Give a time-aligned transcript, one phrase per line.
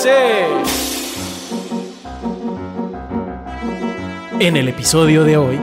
[0.00, 0.48] dice.
[4.40, 5.60] En el episodio de hoy,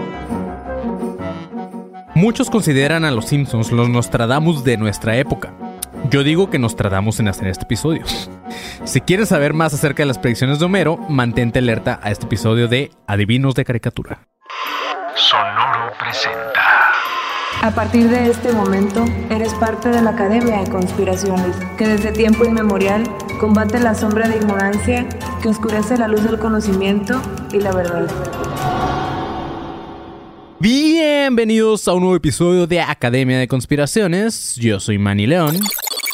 [2.14, 5.54] muchos consideran a los Simpsons los Nostradamus de nuestra época.
[6.10, 8.04] Yo digo que nos tratamos en hacer este episodio.
[8.86, 12.68] Si quieres saber más acerca de las predicciones de Homero, mantente alerta a este episodio
[12.68, 14.28] de Adivinos de Caricatura.
[15.16, 16.77] Sonoro presenta.
[17.60, 22.46] A partir de este momento, eres parte de la Academia de Conspiraciones, que desde tiempo
[22.46, 23.04] inmemorial
[23.40, 25.10] combate la sombra de ignorancia
[25.42, 27.20] que oscurece la luz del conocimiento
[27.52, 28.08] y la verdad.
[30.60, 34.56] Bienvenidos a un nuevo episodio de Academia de Conspiraciones.
[34.58, 35.58] Yo soy Manny León.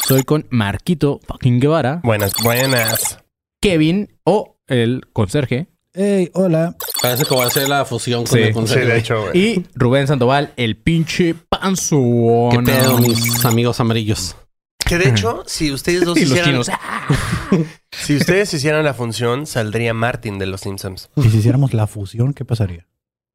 [0.08, 3.20] Soy con Marquito fucking Guevara, Buenas, buenas.
[3.62, 6.76] Kevin o el conserje Hey, hola.
[7.02, 8.86] Parece que va a ser la fusión con Sí, el Sí, consejo.
[8.88, 9.38] de hecho, güey.
[9.38, 12.50] y Rubén Sandoval, el pinche panzón.
[12.52, 14.36] ¿Qué pedo, mis amigos amarillos?
[14.84, 16.46] Que de hecho, si ustedes dos hicieran...
[16.46, 16.70] chinos.
[17.92, 21.12] Si ustedes hicieran la función, saldría Martin de los Simpsons.
[21.16, 22.88] Y si hiciéramos la fusión, ¿qué pasaría?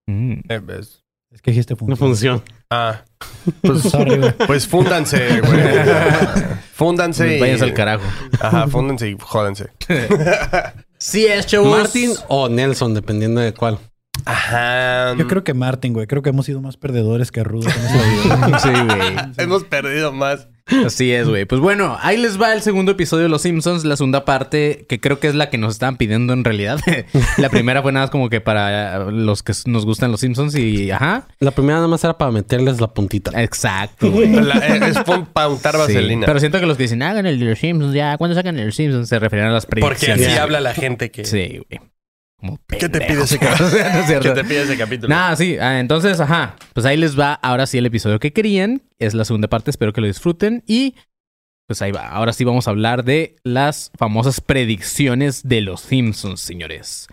[0.09, 0.41] Mm.
[0.49, 2.41] Eh, pues, Es que dijiste Una función.
[2.41, 2.59] función.
[2.71, 3.05] ah,
[3.63, 4.33] pues, Sorry, güey.
[4.49, 5.61] pues fúndanse, güey.
[6.75, 7.41] Fúndanse y...
[7.41, 8.05] Váyanse al carajo.
[8.41, 9.69] Ajá, fúndanse y jódanse.
[10.99, 11.71] Sí es, chavos.
[11.71, 13.79] Martin o Nelson, dependiendo de cuál.
[14.25, 15.15] Ajá.
[15.17, 16.07] Yo creo que Martin, güey.
[16.07, 18.59] Creo que hemos sido más perdedores que vida.
[18.63, 19.17] Sí, güey.
[19.37, 20.49] Hemos perdido más.
[20.85, 21.45] Así es, güey.
[21.45, 25.01] Pues bueno, ahí les va el segundo episodio de Los Simpsons, la segunda parte, que
[25.01, 26.79] creo que es la que nos estaban pidiendo en realidad.
[27.39, 30.91] la primera fue nada más como que para los que nos gustan Los Simpsons y
[30.91, 31.27] ajá.
[31.41, 33.31] La primera nada más era para meterles la puntita.
[33.43, 34.09] Exacto.
[34.21, 34.99] La- eh, es
[35.33, 36.27] para untar Sí, vaselina.
[36.27, 38.61] Pero siento que los que dicen, hagan el de los Simpsons ya, ¿cuándo sacan el
[38.61, 39.09] de los Simpsons?
[39.09, 40.27] Se refieren a las Porque predicciones.
[40.29, 41.25] así habla la gente que...
[41.25, 41.81] Sí, güey.
[42.39, 43.71] Como ¿Qué te pide ese capítulo?
[43.93, 44.35] No es cierto.
[44.35, 45.09] ¿Qué te pide ese capítulo?
[45.09, 45.57] Nada, sí.
[45.59, 46.57] Ah, entonces, ajá.
[46.73, 48.83] Pues ahí les va ahora sí el episodio que querían.
[48.99, 49.71] Es la segunda parte.
[49.71, 50.63] Espero que lo disfruten.
[50.67, 50.95] Y
[51.67, 52.09] pues ahí va.
[52.09, 57.09] Ahora sí vamos a hablar de las famosas predicciones de los Simpsons, señores.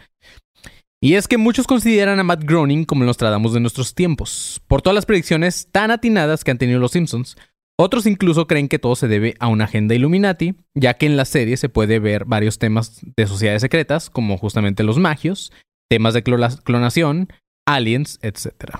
[1.01, 4.81] Y es que muchos consideran a Matt Groening como los tratamos de nuestros tiempos, por
[4.81, 7.35] todas las predicciones tan atinadas que han tenido los Simpsons.
[7.77, 11.25] Otros incluso creen que todo se debe a una agenda Illuminati, ya que en la
[11.25, 15.51] serie se puede ver varios temas de sociedades secretas, como justamente los magios,
[15.89, 17.27] temas de clonación,
[17.67, 18.77] aliens, etc.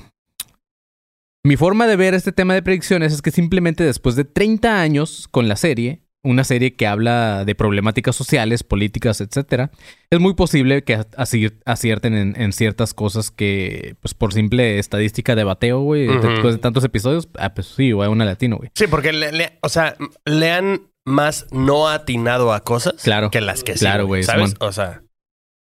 [1.44, 5.28] Mi forma de ver este tema de predicciones es que simplemente después de 30 años
[5.30, 9.70] con la serie, una serie que habla de problemáticas sociales, políticas, etc.,
[10.10, 15.36] es muy posible que aci- acierten en, en ciertas cosas que, pues por simple estadística
[15.36, 18.72] de bateo, güey, después de tantos episodios, ah, pues sí, güey, una latino, güey.
[18.76, 23.30] Sí, porque le, le- o sea, le han más no atinado a cosas Claro.
[23.32, 23.80] que las que sí.
[23.80, 24.52] Claro, güey, ¿Sabes?
[24.52, 24.68] Simón.
[24.68, 25.04] O sea,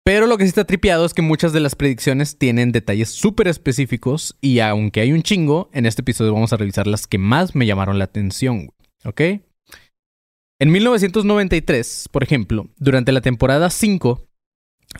[0.05, 3.47] Pero lo que sí está tripeado es que muchas de las predicciones tienen detalles súper
[3.47, 7.55] específicos y aunque hay un chingo, en este episodio vamos a revisar las que más
[7.55, 8.69] me llamaron la atención, güey,
[9.03, 9.41] ¿ok?
[10.59, 14.25] En 1993, por ejemplo, durante la temporada 5,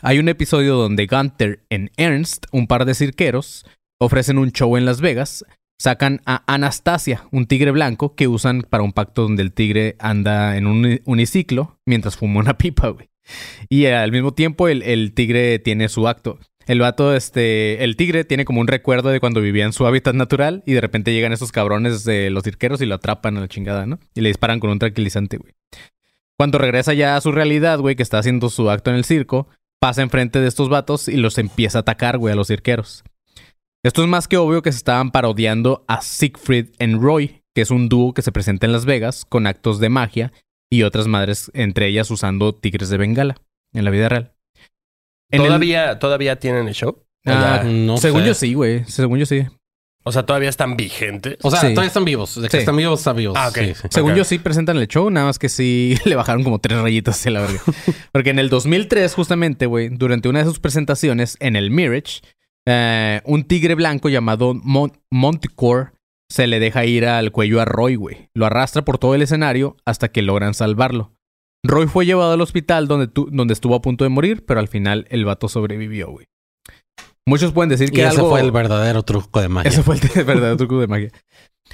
[0.02, 3.64] hay un episodio donde Gunther y Ernst, un par de cirqueros,
[3.98, 5.44] ofrecen un show en Las Vegas,
[5.78, 10.56] sacan a Anastasia, un tigre blanco que usan para un pacto donde el tigre anda
[10.58, 13.08] en un uni- uniciclo mientras fuma una pipa, güey.
[13.68, 16.38] Y al mismo tiempo el, el tigre tiene su acto.
[16.66, 20.14] El vato, este, el tigre tiene como un recuerdo de cuando vivía en su hábitat
[20.14, 23.48] natural y de repente llegan esos cabrones de los cirqueros y lo atrapan a la
[23.48, 24.00] chingada, ¿no?
[24.14, 25.52] Y le disparan con un tranquilizante, güey.
[26.36, 29.48] Cuando regresa ya a su realidad, güey, que está haciendo su acto en el circo,
[29.80, 33.04] pasa enfrente de estos vatos y los empieza a atacar, güey, a los cirqueros.
[33.84, 37.70] Esto es más que obvio que se estaban parodiando a Siegfried and Roy, que es
[37.70, 40.32] un dúo que se presenta en Las Vegas con actos de magia
[40.68, 43.36] y otras madres, entre ellas usando tigres de Bengala
[43.72, 44.35] en la vida real.
[45.30, 47.02] En el- ¿todavía, ¿todavía tienen el show?
[47.26, 48.26] Ah, ya- No según sé.
[48.28, 48.84] yo sí, güey.
[48.86, 49.44] Según yo sí.
[50.08, 51.36] o sea, todavía están vigentes.
[51.42, 51.70] O sea, Sí.
[51.70, 52.40] todavía están vivos.
[52.40, 52.58] De que Sí.
[52.58, 53.36] están vivos, están vivos.
[53.36, 53.58] Ah, ok.
[53.58, 53.88] Sí, sí.
[53.90, 57.18] Según yo sí presentan el show, nada más que sí le bajaron como tres rayitas
[57.18, 57.60] hacia la verga.
[58.12, 62.20] Porque en el 2003, justamente, güey, durante una de sus presentaciones en el Mirage,
[62.68, 65.90] eh, un tigre blanco llamado Mon Monticore
[66.30, 68.28] se le deja ir al cuello a Roy, güey.
[68.32, 71.15] Lo arrastra por todo el escenario hasta que logran salvarlo.
[71.68, 74.68] Roy fue llevado al hospital donde, tu- donde estuvo a punto de morir, pero al
[74.68, 76.26] final el vato sobrevivió, güey.
[77.28, 78.30] Muchos pueden decir Y que ese algo...
[78.30, 79.68] fue el verdadero truco de magia.
[79.68, 81.10] Ese fue el verdadero truco de magia.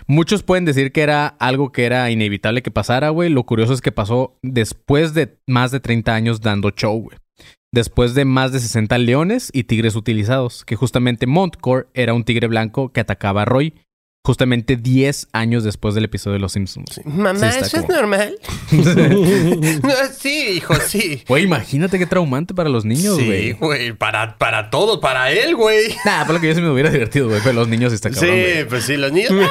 [0.06, 3.28] Muchos pueden decir que era algo que era inevitable que pasara, güey.
[3.28, 7.18] Lo curioso es que pasó después de más de 30 años dando show, güey.
[7.74, 12.46] Después de más de 60 leones y tigres utilizados, que justamente Montcore era un tigre
[12.46, 13.74] blanco que atacaba a Roy
[14.24, 17.00] justamente 10 años después del episodio de Los Simpsons.
[17.04, 18.34] Mamá, Sí, ¿eso es normal?
[18.70, 21.22] No, sí, hijo, sí.
[21.28, 23.52] Güey, imagínate qué traumante para los niños, sí, güey.
[23.52, 23.92] güey.
[23.92, 25.94] Para, para todos, para él, güey.
[26.04, 27.40] Nah, por lo que yo sí me hubiera divertido, güey.
[27.42, 28.68] Pero los niños está cabrón, Sí, güey.
[28.68, 29.30] pues sí, los niños.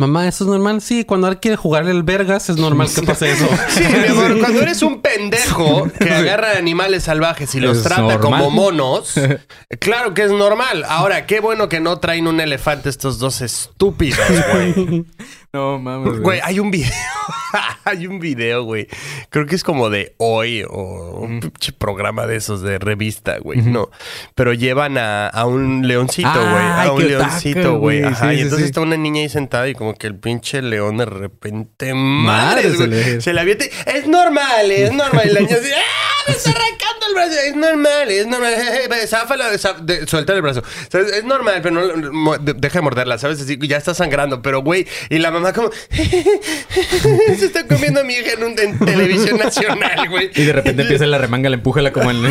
[0.00, 0.80] Mamá, ¿eso es normal?
[0.80, 3.46] Sí, cuando alguien quiere jugarle el vergas es normal que pase eso.
[3.68, 8.00] Sí, mi amor, cuando eres un pendejo que agarra animales salvajes y los Es trata
[8.00, 8.20] normal.
[8.20, 9.12] como monos,
[9.78, 10.86] claro que es normal.
[10.88, 14.18] Ahora, qué bueno que no traen un elefante estos dos estúpidos,
[14.54, 15.04] güey.
[15.52, 16.92] No mames, Güey, hay un video.
[17.84, 18.86] hay un video, güey.
[19.30, 23.60] Creo que es como de hoy o un pinche programa de esos de revista, güey.
[23.62, 23.90] No.
[24.36, 26.64] Pero llevan a, a un leoncito, güey.
[26.64, 28.00] a un qué leoncito, güey.
[28.02, 28.12] güey.
[28.12, 28.30] Ajá.
[28.30, 28.70] Sí, y entonces sí.
[28.70, 31.94] está una niña ahí sentada y como que el pinche león de repente.
[31.94, 33.64] Madre, Madre, se le- Se la avienta.
[33.64, 35.26] y, Es normal, es normal.
[35.28, 35.70] Y la niña así.
[35.76, 36.19] ¡Ah!
[36.30, 37.32] Me está arrancando el brazo.
[37.46, 38.54] Es normal, es normal.
[39.08, 40.62] Záfala, zaf- de- suelta el brazo.
[40.92, 42.38] Es normal, pero no.
[42.38, 43.40] Deja de morderla, ¿sabes?
[43.40, 44.42] Así, ya está sangrando.
[44.42, 44.86] Pero, güey.
[45.08, 45.70] Y la mamá como.
[45.90, 50.30] Se está comiendo a mi hija en, un, en televisión nacional, güey.
[50.34, 52.24] Y de repente empieza la remanga, la empújala como en...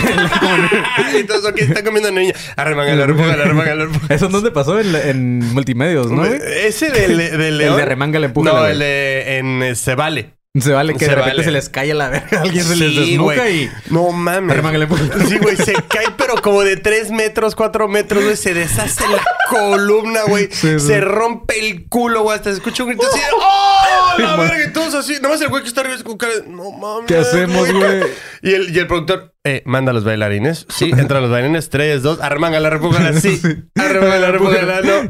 [1.14, 2.34] Entonces, ok, está comiendo una niña.
[2.56, 3.44] Arremángala, arremángala.
[3.44, 3.90] arremángala.
[4.10, 4.80] ¿Eso dónde pasó?
[4.80, 6.18] En, en multimedios, ¿no?
[6.26, 6.40] güey?
[6.66, 7.78] Ese del, del león.
[7.78, 10.34] de remanga, la empújala, No, el de en eh, Se Vale.
[10.62, 11.44] Se vale que Se de repente vale.
[11.44, 12.42] se les cae a la verga.
[12.42, 13.64] Alguien se les Sí, desnuca güey.
[13.64, 13.70] y...
[13.90, 14.58] No mames.
[14.58, 15.26] Empújala.
[15.28, 18.36] Sí, güey, se cae, pero como de 3 metros, 4 metros, güey.
[18.38, 20.50] Se deshace la columna, güey.
[20.52, 20.88] Sí, sí.
[20.88, 22.36] Se rompe el culo, güey.
[22.38, 23.20] Hasta se escucha un grito así.
[23.20, 24.20] de, ¡Oh!
[24.20, 24.66] La verga.
[24.68, 25.18] Y todos así.
[25.22, 27.06] Nomás el güey que está arriba es con cara de, No mames.
[27.08, 28.02] ¿Qué hacemos, güey?
[28.42, 30.66] Y el, y el productor, eh, manda a los bailarines.
[30.70, 31.70] Sí, entran los bailarines.
[31.70, 33.14] 3, 2, arremángala, repújala.
[33.20, 33.42] Sí.
[33.76, 34.82] Arremángala, repújala.
[34.82, 35.10] No.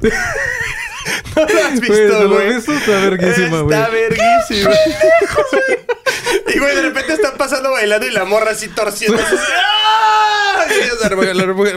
[1.40, 2.48] No lo has Güey, ¿no visto, lo güey.
[2.48, 2.74] has visto?
[2.74, 3.78] Está verguísima, güey.
[3.78, 4.72] Está verguísima.
[6.56, 9.22] y güey, de repente están pasando bailando y la morra así torciendo.
[9.22, 10.66] ¡ah!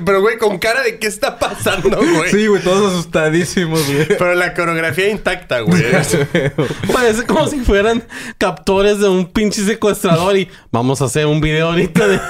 [0.05, 2.31] Pero güey, con cara de qué está pasando, güey.
[2.31, 4.06] Sí, güey, todos asustadísimos, güey.
[4.09, 5.82] Pero la coreografía intacta, güey.
[6.93, 8.03] Parece como si fueran
[8.38, 12.20] captores de un pinche secuestrador y vamos a hacer un video ahorita de...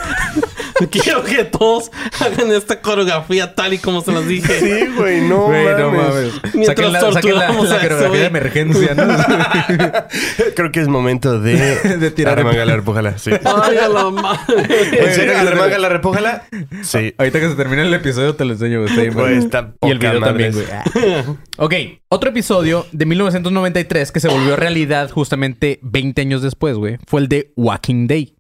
[0.91, 1.91] Quiero que todos
[2.21, 4.61] hagan esta coreografía tal y como se los dije.
[4.61, 5.79] Sí, güey, no Güey, mames.
[5.79, 6.33] no mames.
[6.55, 9.05] Mientras Saquen la, saquen la, la coreografía de emergencia, ¿no?
[10.57, 11.53] Creo que es momento de...
[12.03, 13.19] De tirar- Arremángala, repújala.
[13.19, 13.31] Sí.
[13.45, 14.67] Ay, a la madre.
[14.93, 15.39] ¿En serio?
[15.39, 16.45] ¿Arremángala, repújala?
[16.83, 17.15] Sí.
[17.19, 18.83] Ahorita que se termine el episodio te lo enseño,
[19.13, 19.37] güey.
[19.39, 21.37] Está Y el video madre también, güey.
[21.59, 21.75] ok,
[22.09, 27.29] otro episodio de 1993 que se volvió realidad justamente 20 años después, güey, fue el
[27.29, 28.35] de Walking Day.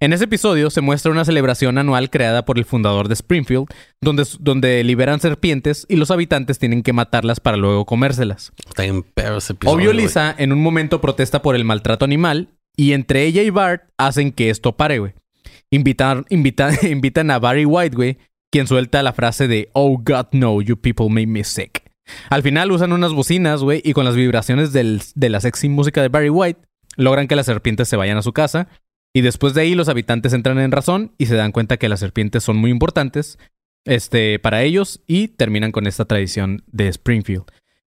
[0.00, 3.66] En ese episodio se muestra una celebración anual creada por el fundador de Springfield,
[4.00, 8.52] donde, donde liberan serpientes y los habitantes tienen que matarlas para luego comérselas.
[8.66, 10.04] Está en perro ese episodio, Obvio, güey.
[10.04, 14.32] Lisa en un momento protesta por el maltrato animal y entre ella y Bart hacen
[14.32, 15.12] que esto pare, güey.
[15.70, 18.18] Invitan, a Barry White, güey,
[18.50, 21.82] quien suelta la frase de Oh God, no, you people made me sick.
[22.30, 26.02] Al final usan unas bocinas, güey, y con las vibraciones del- de la sexy música
[26.02, 26.60] de Barry White,
[26.96, 28.68] logran que las serpientes se vayan a su casa.
[29.14, 32.00] Y después de ahí los habitantes entran en razón y se dan cuenta que las
[32.00, 33.38] serpientes son muy importantes
[33.84, 37.44] este, para ellos y terminan con esta tradición de Springfield.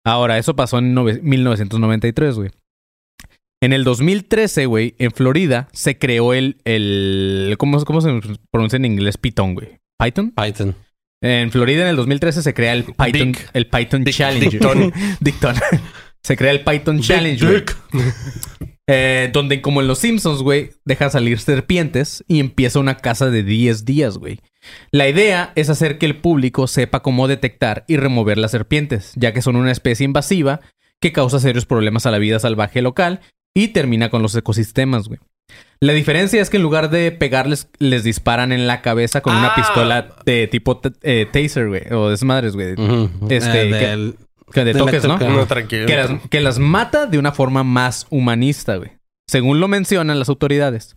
[0.05, 2.49] Ahora, eso pasó en nove- 1993, güey.
[3.61, 6.57] En el 2013, güey, en Florida, se creó el...
[6.65, 8.09] el ¿cómo, ¿Cómo se
[8.51, 9.17] pronuncia en inglés?
[9.17, 9.79] Python, güey.
[9.97, 10.31] ¿Python?
[10.31, 10.75] Python.
[11.21, 13.49] En Florida, en el 2013, se crea el Python, Dick.
[13.53, 14.49] el Python Challenge.
[14.49, 14.91] Dictón.
[15.21, 15.55] Dictón.
[16.23, 17.63] Se crea el Python Challenge, güey.
[18.85, 23.41] Eh, donde, como en Los Simpsons, güey, deja salir serpientes y empieza una caza de
[23.41, 24.41] 10 días, güey.
[24.91, 29.31] La idea es hacer que el público sepa cómo detectar y remover las serpientes, ya
[29.31, 30.59] que son una especie invasiva
[30.99, 33.21] que causa serios problemas a la vida salvaje local
[33.55, 35.21] y termina con los ecosistemas, güey.
[35.79, 39.47] La diferencia es que en lugar de pegarles, les disparan en la cabeza con una
[39.49, 39.55] Ah.
[39.55, 42.75] pistola de tipo eh, taser, güey, o desmadres, güey.
[43.29, 44.23] Este, Eh, que- del- Que
[44.61, 45.15] de de toques, ¿no?
[45.15, 45.35] electrical.
[45.35, 45.85] No, tranquilo.
[45.87, 48.91] que las, que las mata de una forma más humanista, güey.
[49.29, 50.95] Según lo mencionan las autoridades.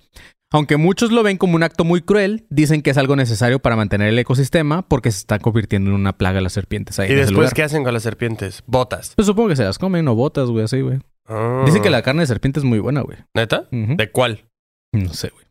[0.52, 3.74] Aunque muchos lo ven como un acto muy cruel, dicen que es algo necesario para
[3.74, 7.18] mantener el ecosistema porque se está convirtiendo en una plaga las serpientes ahí ¿Y en
[7.18, 7.54] ese después lugar.
[7.54, 8.62] qué hacen con las serpientes?
[8.66, 9.12] Botas.
[9.16, 11.00] Pues supongo que se las comen o botas, güey, así, güey.
[11.28, 11.62] Ah.
[11.66, 13.18] Dicen que la carne de serpiente es muy buena, güey.
[13.34, 13.66] ¿Neta?
[13.72, 14.44] ¿De cuál?
[14.92, 15.44] No sé, güey.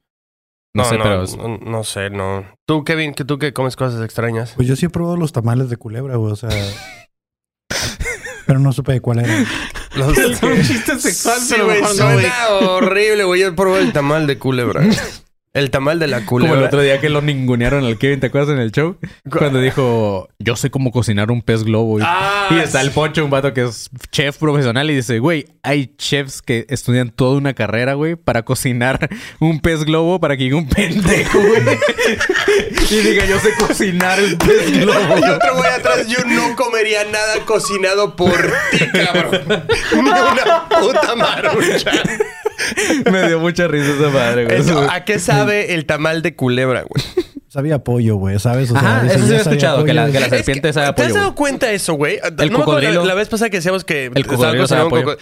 [0.74, 1.24] No, sé, pero...
[1.24, 2.46] es- no, no sé, no.
[2.66, 4.54] Tú, Kevin, que tú que comes cosas extrañas.
[4.56, 6.32] Pues yo sí he probado los tamales de culebra, güey.
[6.32, 6.50] O sea.
[8.46, 9.46] pero no supe de cuál era.
[9.96, 10.18] Los...
[10.18, 13.42] Es un chiste sexual, Sí, pero mejor no, suena horrible, güey.
[13.42, 14.84] Yo probé el tamal de culebra.
[15.56, 16.68] El tamal de la Como el culebra.
[16.68, 18.98] otro día que lo ningunearon al Kevin, ¿te acuerdas en el show?
[19.30, 21.98] Cuando dijo, yo sé cómo cocinar un pez globo.
[22.00, 25.46] Y, Ah, y está el Poncho, un vato que es chef profesional, y dice, güey,
[25.64, 29.08] hay chefs que estudian toda una carrera, güey, para cocinar
[29.40, 31.62] un pez globo para que llegue un pendejo, güey.
[32.92, 35.14] y diga, yo sé cocinar el pez Y globo.
[35.16, 38.36] otro güey atrás, yo no comería nada cocinado por
[38.72, 39.42] ti, cabrón.
[39.94, 41.92] Ni una puta marucha.
[43.12, 44.60] Me dio mucha risa esa madre, güey.
[44.60, 47.04] Eso, ¿A qué sabe el tamal de culebra, güey?
[47.48, 48.70] sabía pollo, güey, ¿sabes?
[48.72, 50.74] O Ajá, dice, eso sí he sabía escuchado, que la, que la Es que, serpiente
[50.74, 52.18] sabe a ¿Te has dado cuenta de eso, güey?
[52.18, 53.02] No me acuerdo, cocodrilo.
[53.02, 54.12] La, la vez pasada que decíamos que...
[54.14, 55.06] El cocodrilo sabe a pollo.
[55.06, 55.18] coco-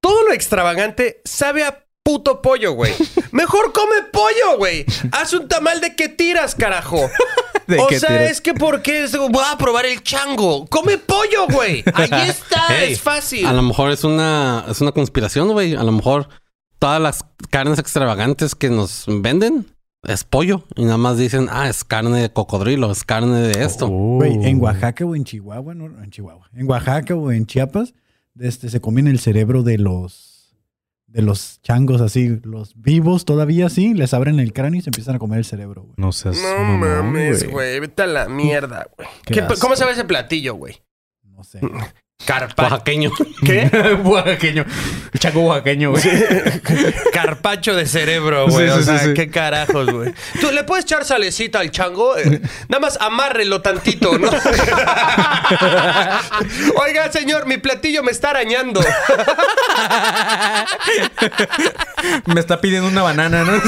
[0.00, 2.92] Todo lo extravagante sabe a puto pollo, güey.
[3.30, 4.86] Mejor come pollo, güey.
[5.12, 7.08] Haz un tamal de que tiras, carajo.
[7.68, 8.30] ¿De o qué sea, tiras?
[8.32, 10.66] es que porque voy a probar el chango.
[10.66, 11.84] Come pollo, güey.
[11.94, 13.46] Ahí está, Hey, es fácil.
[13.46, 15.74] A lo mejor es una, es una conspiración, güey.
[15.76, 16.28] A lo mejor
[16.78, 19.66] todas las carnes extravagantes que nos venden
[20.04, 20.64] es pollo.
[20.76, 23.86] Y nada más dicen, ah, es carne de cocodrilo, es carne de esto.
[24.24, 26.48] En Oaxaca o en Chihuahua, no, en Chihuahua.
[26.54, 27.94] En Oaxaca o en Chiapas,
[28.38, 30.34] este, se comen el cerebro de los
[31.08, 35.16] de los changos así, los vivos todavía así, les abren el cráneo y se empiezan
[35.16, 35.94] a comer el cerebro, güey.
[35.96, 37.80] No seas No mames, güey.
[37.80, 39.08] Vete a la mierda, güey.
[39.24, 39.56] Qué ¿Qué- asco.
[39.58, 40.82] ¿Cómo sabe ese platillo, güey?
[41.22, 41.60] No sé.
[42.24, 42.62] Carpacho.
[42.74, 43.10] Oaxaqueño.
[43.46, 43.70] ¿Qué?
[44.04, 44.64] oaxaqueño.
[45.18, 46.02] Chaco oaxaqueño, güey.
[47.12, 48.68] Carpacho de cerebro, güey.
[48.68, 49.14] Sí, sí, o sea, sí, sí.
[49.14, 50.12] qué carajos, güey.
[50.40, 52.18] ¿Tú le puedes echar salecita al chango?
[52.18, 54.28] Eh, nada más amárrelo tantito, ¿no?
[56.84, 58.80] Oiga, señor, mi platillo me está arañando.
[62.26, 63.52] Me está pidiendo una banana, ¿no?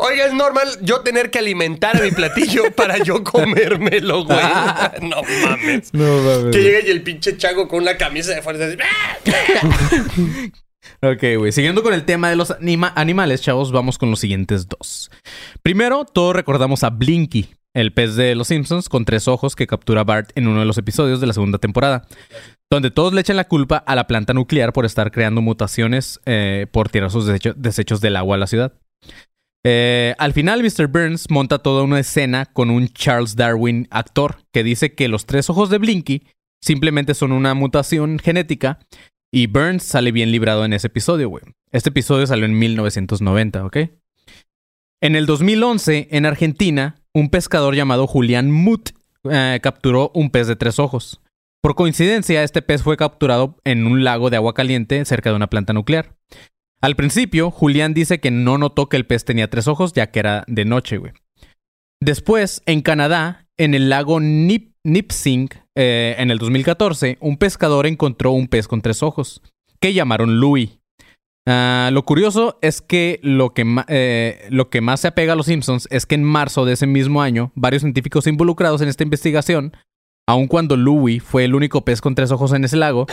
[0.00, 4.38] Oiga, es normal yo tener que alimentar a mi platillo para yo comérmelo, güey.
[5.02, 5.92] No mames.
[5.92, 6.56] No mames.
[6.56, 8.64] Que llegue y el pinche chango con una camisa de fuerza.
[11.00, 11.52] Ok, güey.
[11.52, 15.10] Siguiendo con el tema de los anima- animales, chavos, vamos con los siguientes dos.
[15.62, 20.02] Primero, todos recordamos a Blinky, el pez de los Simpsons con tres ojos que captura
[20.04, 22.06] Bart en uno de los episodios de la segunda temporada,
[22.70, 26.66] donde todos le echan la culpa a la planta nuclear por estar creando mutaciones eh,
[26.72, 28.72] por tirar sus desecho- desechos del agua a la ciudad.
[29.64, 30.88] Eh, al final, Mr.
[30.88, 35.48] Burns monta toda una escena con un Charles Darwin actor que dice que los tres
[35.48, 36.26] ojos de Blinky
[36.62, 38.78] simplemente son una mutación genética
[39.30, 41.42] y Burns sale bien librado en ese episodio, güey.
[41.70, 43.76] Este episodio salió en 1990, ¿ok?
[45.00, 48.90] En el 2011, en Argentina, un pescador llamado Julián Muth
[49.30, 51.20] eh, capturó un pez de tres ojos.
[51.60, 55.48] Por coincidencia, este pez fue capturado en un lago de agua caliente cerca de una
[55.48, 56.16] planta nuclear.
[56.80, 60.18] Al principio, Julián dice que no notó que el pez tenía tres ojos ya que
[60.18, 61.12] era de noche, güey.
[62.00, 64.72] Después, en Canadá, en el lago Nip
[65.76, 69.42] eh, en el 2014, un pescador encontró un pez con tres ojos,
[69.80, 70.78] que llamaron Louis.
[71.46, 75.46] Ah, lo curioso es que lo que, eh, lo que más se apega a los
[75.46, 79.72] Simpsons es que en marzo de ese mismo año, varios científicos involucrados en esta investigación,
[80.32, 83.06] aun cuando Louis fue el único pez con tres ojos en ese lago,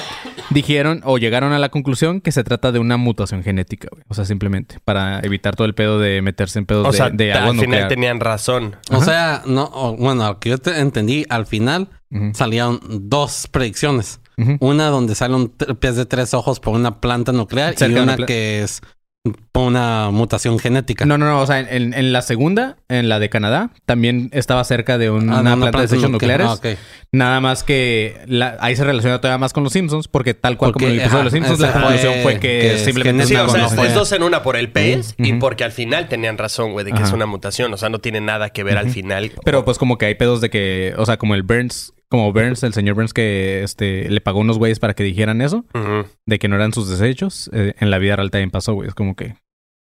[0.49, 4.03] dijeron o llegaron a la conclusión que se trata de una mutación genética, güey.
[4.07, 7.09] O sea, simplemente para evitar todo el pedo de meterse en pedos O de, sea,
[7.09, 7.87] de al agua final nuclear.
[7.89, 8.75] tenían razón.
[8.91, 13.47] O sea, no, o- bueno, lo que yo te entendí, al final Ujú, salieron dos
[13.51, 14.19] predicciones.
[14.61, 18.15] Una donde sale un pez de tres ojos por una planta nuclear Cerca y una
[18.25, 18.81] que es
[19.51, 21.05] por una mutación genética.
[21.05, 21.41] No, no, no.
[21.41, 25.29] O sea, en, en la segunda, en la de Canadá, también estaba cerca de un-
[25.29, 26.39] Ah, una, no, planta de desechos nuclear.
[26.41, 26.79] nucleares.
[26.79, 27.05] Ah.
[27.11, 30.71] Nada más que la- ahí se relaciona todavía más con los Simpsons, porque tal cual
[30.71, 33.25] Porque, como en el episodio de los Simpsons, la conclusión fue- que, que es simplemente
[33.25, 36.07] Sí, o una sea, es dos en una por el pez y porque al final
[36.07, 37.07] tenían razón, güey, de que Ajá.
[37.07, 37.73] es una mutación.
[37.73, 39.31] O sea, no tiene nada que ver al final.
[39.43, 42.63] Pero pues como que hay pedos de que, o sea, como el Burns, como Burns,
[42.63, 45.65] el señor Burns que este le pagó unos güeyes para que dijeran eso,
[46.25, 48.87] de que no eran sus desechos, eh, en la vida real también pasó, güey.
[48.87, 49.35] Es como que,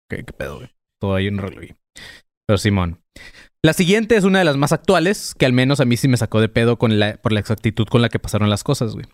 [0.09, 0.69] ¿qué, qué pedo, güey?
[1.01, 1.75] Todo ahí un güey.
[2.47, 2.99] Pero Simón.
[3.63, 6.17] La siguiente es una de las más actuales, que al menos a mí sí me
[6.17, 9.05] sacó de pedo con la, por la exactitud con la que pasaron las cosas, güey.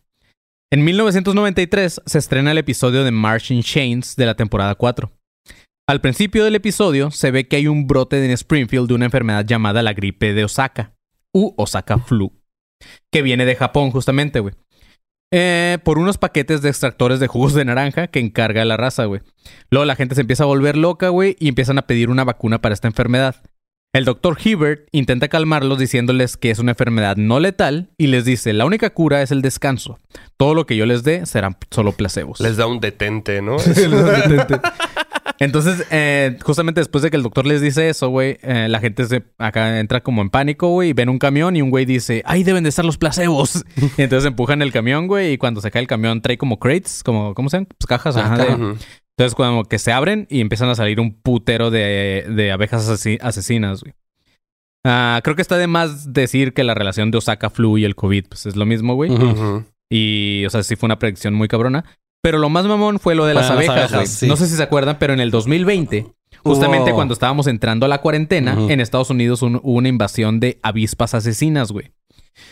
[0.72, 5.12] En 1993 se estrena el episodio de Marching Chains de la temporada 4.
[5.88, 9.45] Al principio del episodio se ve que hay un brote en Springfield de una enfermedad
[9.45, 10.95] llamada la gripe de Osaka,
[11.34, 12.34] u Osaka Flu,
[13.12, 14.53] que viene de Japón justamente, güey.
[15.32, 19.22] Eh, por unos paquetes de extractores de jugos de naranja que encarga la raza, güey.
[19.70, 22.62] Luego la gente se empieza a volver loca, güey, y empiezan a pedir una vacuna
[22.62, 23.36] para esta enfermedad.
[23.96, 28.51] El doctor Hibbert intenta calmarlos diciéndoles que es una enfermedad no letal y les dice,
[28.51, 30.00] la única cura es el descanso.
[30.36, 32.41] Todo lo que yo les dé serán solo placebos.
[32.41, 33.55] Les da un detente, ¿no?
[35.39, 39.06] Entonces, eh, justamente después de que el doctor les dice eso, güey, eh, la gente
[39.06, 42.22] se, acá entra como en pánico, güey, y ven un camión y un güey dice,
[42.25, 43.65] ahí deben de estar los placebos.
[43.98, 47.04] Y entonces empujan el camión, güey, y cuando se cae el camión trae como crates,
[47.04, 47.68] como, ¿cómo se llaman?
[47.77, 48.75] Pues cajas, ajá, de-.
[49.18, 53.20] Entonces, como que se abren y empiezan a salir un putero de, de abejas asesi-
[53.22, 53.94] asesinas, güey.
[54.86, 57.96] Ah, creo que está de más decir que la relación de Osaka Flu y el
[57.96, 59.10] COVID, pues es lo mismo, güey.
[59.89, 61.86] Y, o sea, sí fue una predicción muy cabrona.
[62.25, 64.25] Pero lo más mamón fue lo de las las abejas, sí.
[64.27, 66.08] No sé si se acuerdan, pero en el 2020,
[66.44, 70.60] justamente cuando estábamos entrando a la cuarentena, en Estados Unidos un- hubo una invasión de
[70.63, 71.91] avispas asesinas, güey.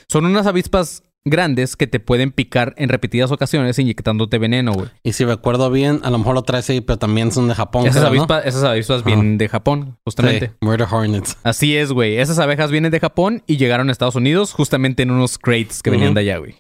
[0.08, 4.90] Son unas avispas grandes que te pueden picar en repetidas ocasiones inyectándote veneno, güey.
[5.02, 7.88] Y si recuerdo bien, a lo mejor lo traes ahí, pero también son de Japón.
[7.88, 8.20] Esas, creo, ¿no?
[8.24, 10.48] avispas, esas avispas vienen de Japón, justamente.
[10.50, 11.38] Sí, Murder Hornets.
[11.44, 12.18] Así es, güey.
[12.20, 15.90] Esas abejas vienen de Japón y llegaron a Estados Unidos justamente en unos crates que
[15.90, 16.56] venían de allá, güey.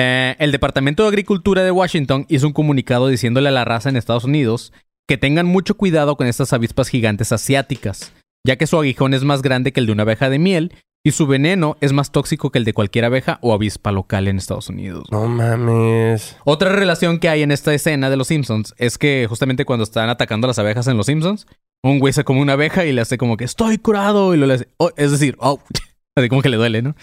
[0.00, 3.96] Eh, el Departamento de Agricultura de Washington hizo un comunicado diciéndole a la raza en
[3.96, 4.72] Estados Unidos
[5.08, 8.12] que tengan mucho cuidado con estas avispas gigantes asiáticas,
[8.46, 10.72] ya que su aguijón es más grande que el de una abeja de miel
[11.04, 14.38] y su veneno es más tóxico que el de cualquier abeja o avispa local en
[14.38, 15.08] Estados Unidos.
[15.10, 16.36] No mames.
[16.44, 20.10] Otra relación que hay en esta escena de los Simpsons es que justamente cuando están
[20.10, 21.48] atacando a las abejas en los Simpsons,
[21.82, 24.46] un güey se come una abeja y le hace como que estoy curado y lo
[24.46, 25.58] le hace, "Oh", es decir, oh,
[26.16, 26.94] así como que le duele, ¿no?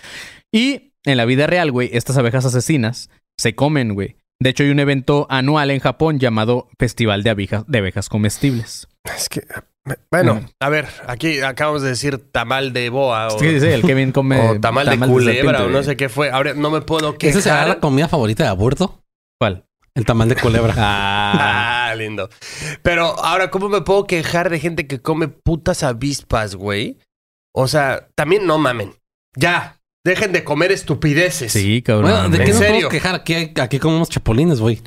[0.54, 3.10] Y en la vida real, güey, estas abejas asesinas
[3.40, 4.18] se comen, güey.
[4.42, 8.88] De hecho, hay un evento anual en Japón llamado Festival de Abejas, de abejas Comestibles.
[9.16, 9.44] Es que.
[10.12, 10.46] Bueno, Mm.
[10.62, 14.40] a ver, aquí acabamos de decir tamal de boa o, Sí, sí, el Kevin come
[14.50, 16.32] o tamal, de culebra serpiente, o no sé qué fue.
[16.32, 17.80] Ahora no me puedo ¿Esa será la quejar.
[17.82, 19.04] comida favorita de aborto?
[19.40, 19.66] ¿Cuál?
[19.94, 20.74] El tamal de culebra.
[20.78, 22.30] Ah, Ah, lindo.
[22.82, 26.98] Pero ahora, ¿cómo me puedo quejar de gente que come putas avispas, güey?
[27.54, 28.92] O sea, también no mamen.
[29.38, 31.52] Ya, dejen de comer estupideces.
[31.52, 32.12] sí, cabrón.
[32.12, 32.74] Bueno, ¿de ¿en qué nos serio?
[32.74, 33.16] podemos quejar?
[33.16, 34.82] Aquí, aquí comemos chapulines, güey.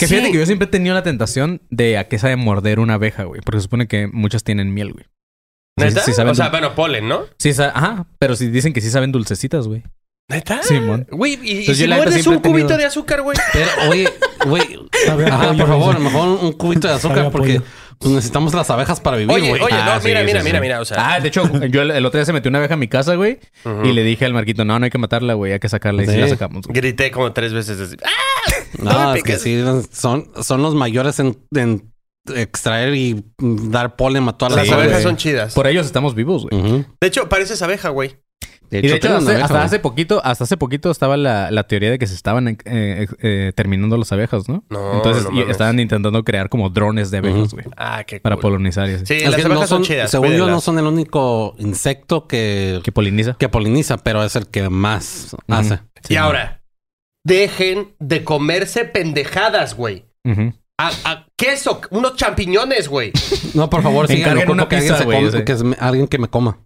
[0.00, 2.94] Que fíjate que yo siempre he tenido la tentación de a qué sabe morder una
[2.94, 3.40] abeja, güey.
[3.42, 5.04] Porque se supone que muchas tienen miel, güey.
[5.78, 6.00] Sí, ¿Neta?
[6.00, 7.26] sí saben o sea, dul- bueno, polen, ¿no?
[7.38, 9.84] sí sa- ajá, pero sí dicen que sí saben dulcecitas, güey.
[10.28, 10.62] ¿Neta?
[10.62, 11.06] Simón.
[11.10, 12.84] Güey, y, y Entonces, si yo la neta muerdes siempre un he tenido- cubito de
[12.84, 13.38] azúcar, güey.
[13.52, 14.08] Pero, oye,
[14.46, 14.62] güey.
[15.06, 16.04] Sabe a Ajá, pollo, por favor, dice.
[16.04, 17.62] mejor un, cubito de azúcar a porque pollo.
[17.98, 19.62] Pues, necesitamos las abejas para vivir, Oye, güey.
[19.62, 20.44] oye, Ah, no, sí, mira, sí, mira, sí.
[20.44, 21.14] mira, mira, o sea.
[21.14, 23.14] Ah, de hecho, yo el, el otro día se metió una abeja a mi casa,
[23.16, 23.38] güey.
[23.84, 25.52] Y le dije al Marquito, no, no hay que matarla, güey.
[25.52, 26.02] Hay que sacarla.
[26.02, 26.18] Y sí Sí.
[26.18, 26.66] la sacamos.
[26.66, 26.74] güey.
[26.80, 27.96] Grité como tres veces así.
[28.04, 28.10] ¡Ah!
[28.78, 29.42] No, me es que piques.
[29.42, 29.62] sí,
[29.92, 31.92] son, son los mayores en, en
[32.34, 35.54] extraer y dar polen a todas Las Sí, las abejas son chidas.
[35.54, 36.60] Por ellos estamos vivos, güey.
[36.62, 36.84] Ujú.
[37.00, 38.16] De hecho, pareces abeja, güey.
[38.70, 41.90] De Y de hecho, abeja, hasta hace poquito, hasta hace poquito estaba la, la teoría
[41.90, 44.62] de que se estaban eh, eh, eh, terminando las abejas, ¿no?
[44.68, 47.64] No, Entonces no estaban intentando crear como drones de abejas, güey.
[47.76, 48.52] Ah, qué Para cool.
[48.52, 49.06] polinizar y así.
[49.06, 50.10] Sí, Es las que abejas no son, son, chidas.
[50.10, 53.34] según yo, no son el único insecto que, Que poliniza.
[53.38, 55.80] que poliniza, pero es el que más hace.
[56.08, 56.62] Y ahora,
[57.24, 60.04] dejen de comerse pendejadas, güey.
[60.80, 63.12] A, a queso, unos champiñones, güey.
[63.54, 64.08] No, por favor, una
[64.68, 66.58] que pizza, come- que es alguien que me coma.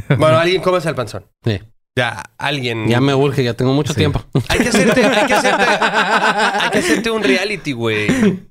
[0.18, 1.24] Bueno, alguien cómese el panzón.
[1.44, 1.60] Sí.
[1.96, 2.86] Ya, alguien.
[2.86, 3.98] Ya me urge, ya tengo mucho Sí.
[3.98, 4.22] tiempo.
[4.48, 8.06] Hay que hacerte, hay que hacerte, hay que hacerte un reality, güey.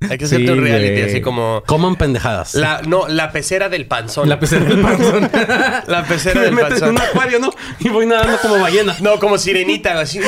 [0.09, 1.09] Hay que hacerte Sí, un reality, güey.
[1.09, 2.55] así como Coman pendejadas.
[2.55, 4.27] la, no, la pecera del panzón.
[4.27, 5.31] La pecera del panzón.
[5.87, 6.89] La pecera me del meto en panzón.
[6.89, 7.51] un acuario, ¿no?
[7.79, 8.97] Y voy nadando como ballena.
[8.99, 10.19] No, como sirenita, así.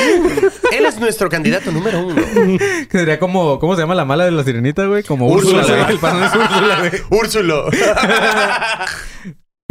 [0.72, 2.22] Él es nuestro candidato número uno.
[2.88, 5.02] Que sería como, ¿cómo se llama la mala de la sirenita, güey?
[5.02, 5.58] Como Úrsula.
[5.58, 5.90] Úrsula, güey.
[5.92, 7.20] El panzón es Úrsula, güey.
[7.20, 7.70] Úrsulo.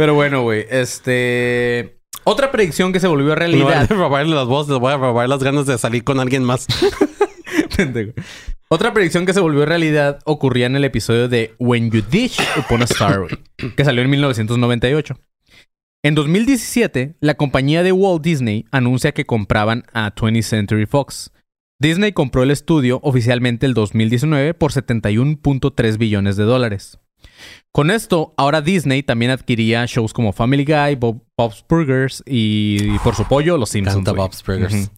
[0.00, 2.00] Pero bueno, güey, este...
[2.24, 3.86] Otra predicción que se volvió En lugar realidad...
[3.90, 6.66] de robarle las voces, voy a robar las ganas de salir con alguien más.
[8.68, 12.80] Otra predicción que se volvió realidad ocurría en el episodio de When You Dish Upon
[12.80, 13.26] a Star,
[13.76, 15.20] que salió en 1998.
[16.02, 21.30] En 2017, la compañía de Walt Disney anuncia que compraban a 20th Century Fox.
[21.78, 26.98] Disney compró el estudio oficialmente el 2019 por 71.3 billones de dólares.
[27.72, 33.14] Con esto, ahora Disney también adquiría shows como Family Guy, Bob- Bob's Burgers y, por
[33.14, 34.04] su pollo, Los Simpsons.
[34.12, 34.90] Bob's Burgers.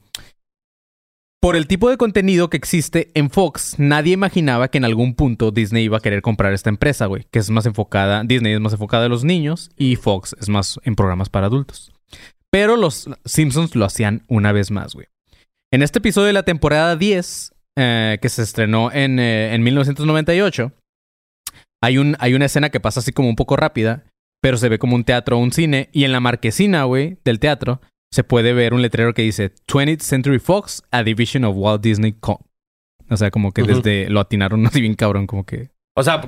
[1.41, 5.51] Por el tipo de contenido que existe en Fox, nadie imaginaba que en algún punto
[5.51, 7.27] Disney iba a querer comprar esta empresa, güey.
[7.33, 10.79] Que es más enfocada, Disney es más enfocada a los niños y Fox es más
[10.85, 11.93] en programas para adultos.
[12.51, 15.09] Pero los Simpsons lo hacían una vez más, güey.
[15.73, 20.71] En este episodio de la temporada 10, eh, que se estrenó en, eh, en 1998,
[21.83, 24.05] hay, un, hay una escena que pasa así como un poco rápida,
[24.41, 25.89] pero se ve como un teatro o un cine.
[25.93, 27.81] Y en la marquesina, güey, del teatro,
[28.13, 32.13] se puede ver un letrero que dice 20th Century Fox, a division of Walt Disney
[32.13, 32.41] Co.
[33.11, 35.71] O sea, como que desde lo atinaron así bien cabrón, como que.
[35.97, 36.23] O sea,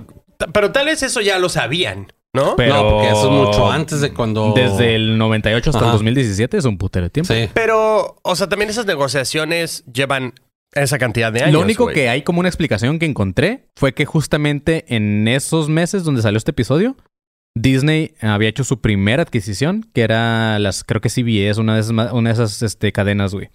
[0.53, 2.57] pero tal vez eso ya lo sabían, ¿no?
[2.57, 4.53] Pero- No, porque eso es mucho antes de cuando.
[4.55, 5.93] Desde el 98 hasta el Ajá.
[5.93, 7.33] 2017 es un putero de tiempo.
[7.33, 7.49] Sí.
[7.55, 10.35] Pero, o sea, también esas negociaciones llevan
[10.75, 11.53] esa cantidad de años.
[11.55, 16.05] Lo único que hay como una explicación que encontré fue que justamente en esos meses
[16.05, 16.97] donde salió este episodio,
[17.57, 21.93] Disney había hecho su primera adquisición, que era las, creo que CBS, una de esas,
[22.13, 23.49] una de esas este, cadenas, güey.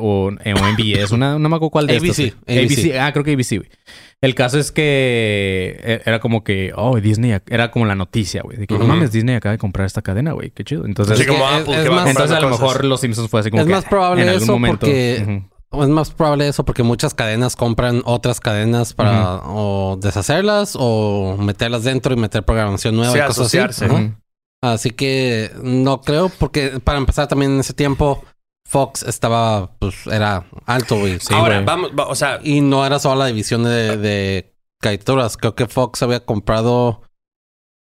[0.00, 2.34] O, eh, o NBS, una, no me acuerdo cuál de ABC, estas.
[2.46, 2.64] güey.
[2.64, 2.98] ABC.
[2.98, 3.68] Ah, creo que ABC, güey.
[4.22, 8.56] El caso es que eh, era como que, oh, Disney, era como la noticia, güey.
[8.56, 10.50] De que no mames, Disney acaba de comprar esta cadena, güey.
[10.50, 10.86] Qué chido.
[10.86, 12.84] Entonces, Así Es que como es- Apple es que va más- entonces a lo mejor
[12.86, 14.78] los Simpsons fue así como Es que más probable en algún eso momento.
[14.86, 15.55] porque- Ujú.
[15.72, 21.82] Es más probable eso porque muchas cadenas compran otras cadenas para o deshacerlas o meterlas
[21.84, 23.58] dentro y meter programación nueva Sí, y cosas así.
[23.58, 23.86] asociarse.
[23.94, 24.14] Ujú.
[24.62, 28.22] Así que no creo porque para empezar también en ese tiempo
[28.68, 31.20] Fox estaba, pues, era alto, güey.
[31.20, 31.66] Sí, Ahora, güey.
[31.66, 35.36] vamos, va- o sea, Y no era solo la división de, de caricaturas.
[35.36, 37.02] Creo que Fox había comprado,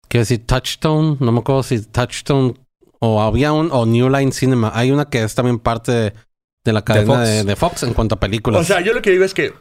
[0.07, 1.17] quiero decir, Touchstone.
[1.19, 2.55] No me acuerdo si Touchstone
[2.99, 4.71] o había un, o New Line Cinema.
[4.73, 6.13] Hay una que es también parte de,
[6.63, 7.27] de la cadena Fox.
[7.27, 8.61] de, de Fox en cuanto a películas.
[8.61, 9.53] o sea, yo lo que digo es que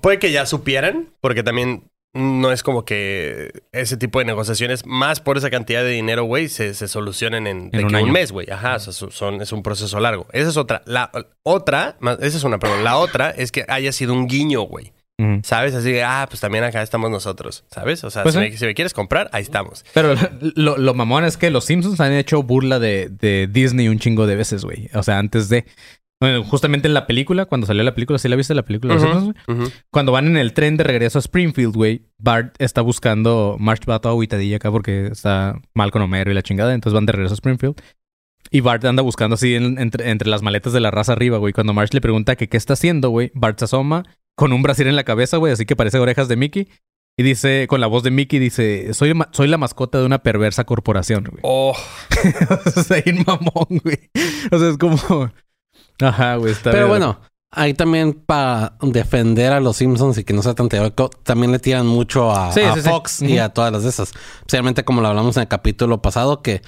[0.00, 1.84] puede que ya supieran, porque también
[2.16, 6.48] no es como que ese tipo de negociaciones, más por esa cantidad de dinero, güey,
[6.48, 8.48] se, se solucionen en, de En un que mes, güey.
[8.50, 10.26] Ajá, o sea, su- son, es un proceso largo.
[10.32, 10.82] Esa es otra.
[10.86, 11.10] La
[11.42, 12.84] otra, más- esa es una, perdón.
[12.84, 14.92] La otra es que haya sido un guiño, güey.
[15.44, 15.74] ¿Sabes?
[15.76, 18.02] Así de, ah, pues también acá estamos nosotros, ¿sabes?
[18.02, 18.50] O sea, Pues si, sí.
[18.50, 19.84] me, si me quieres comprar, ahí estamos.
[19.94, 20.14] Pero
[20.56, 24.26] lo, lo mamón es que los Simpsons han hecho burla de, de Disney un chingo
[24.26, 24.88] de veces, güey.
[24.92, 25.66] O sea, antes de.
[26.20, 28.98] Bueno, justamente en la película, cuando salió la película, ¿sí la viste la película?
[28.98, 29.58] Simpsons, güey?
[29.60, 29.70] ujú.
[29.90, 33.56] Cuando van en el tren de regreso a Springfield, güey, Bart está buscando.
[33.58, 36.72] March va toda aguitadilla acá porque está mal con Homero y la chingada.
[36.72, 37.74] Entonces van de regreso a Springfield.
[38.50, 41.52] Y Bart anda buscando así en- entre, entre las maletas de la raza arriba, güey.
[41.52, 44.04] Cuando March le pregunta que qué está haciendo, güey, Bart se asoma
[44.36, 46.68] con un brasier en la cabeza, güey, así que parece orejas de Mickey.
[47.16, 50.64] Y dice, con la voz de Mickey, dice, soy, soy la mascota de una perversa
[50.64, 51.40] corporación, güey.
[51.42, 51.76] Oh,
[52.76, 53.98] o sea, mamón, güey.
[54.50, 54.96] O sea, es como...
[56.00, 56.88] Ajá, güey, está Pero bien.
[57.00, 61.52] bueno, ahí también para defender a los Simpsons y que no sea tan teórico, también
[61.52, 62.88] le tiran mucho a, Sí, a sí, sí.
[62.88, 64.12] Fox y a todas las de esas.
[64.40, 66.62] Especialmente como lo hablamos en el capítulo pasado, que,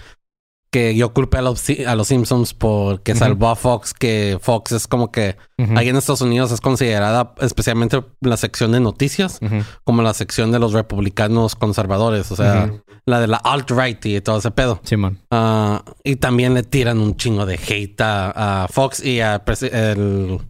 [0.77, 4.87] que yo culpé a los, a los Simpsons porque salvó a Fox, que Fox es
[4.87, 5.39] como que
[5.75, 9.41] ahí en Estados Unidos es considerada, especialmente la sección de noticias,
[9.85, 12.75] como la sección de los republicanos conservadores, o sea,
[13.07, 14.79] la de la alt-right y todo ese pedo.
[14.85, 15.19] Simón.
[15.31, 20.41] Ah, y también le tiran un chingo de hate a, a Fox y a el...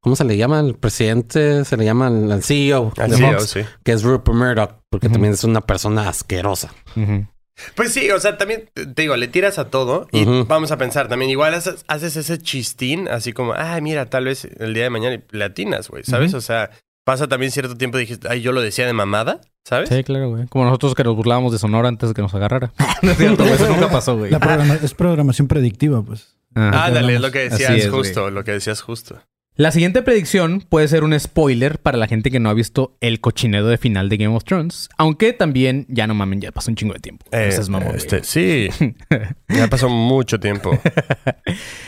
[0.00, 0.58] ¿Cómo se le llama?
[0.58, 3.60] El presidente, se le llama el, el CEO de así, Fox, sí.
[3.84, 6.72] que es Rupert Murdoch, porque también es una persona asquerosa.
[6.96, 7.26] Ujú.
[7.74, 11.08] Pues sí, o sea, también te digo, le tiras a todo y vamos a pensar
[11.08, 14.90] también, igual haces, haces ese chistín, así como, ay, mira, tal vez el día de
[14.90, 16.34] mañana y le atinas, güey, ¿sabes?
[16.34, 16.70] O sea,
[17.04, 19.88] pasa también cierto tiempo y dijiste, ay, yo lo decía de mamada, ¿sabes?
[19.88, 20.46] Sí, claro, güey.
[20.48, 22.72] Como nosotros que nos burlábamos de Sonora antes de que nos agarrara.
[23.02, 23.44] no es cierto.
[23.44, 24.30] Eso nunca pasó, güey.
[24.30, 26.36] Programa- es programación predictiva, pues.
[26.54, 26.86] Ajá.
[26.86, 28.02] Ándale, es lo que decías es, güey.
[28.04, 29.20] justo, lo que decías justo.
[29.58, 33.18] La siguiente predicción puede ser un spoiler para la gente que no ha visto el
[33.18, 34.88] cochinero de final de Game of Thrones.
[34.96, 37.26] Aunque también, ya no mamen, ya pasó un chingo de tiempo.
[37.32, 38.68] Eh, es mamón, este, sí,
[39.48, 40.78] ya pasó mucho tiempo.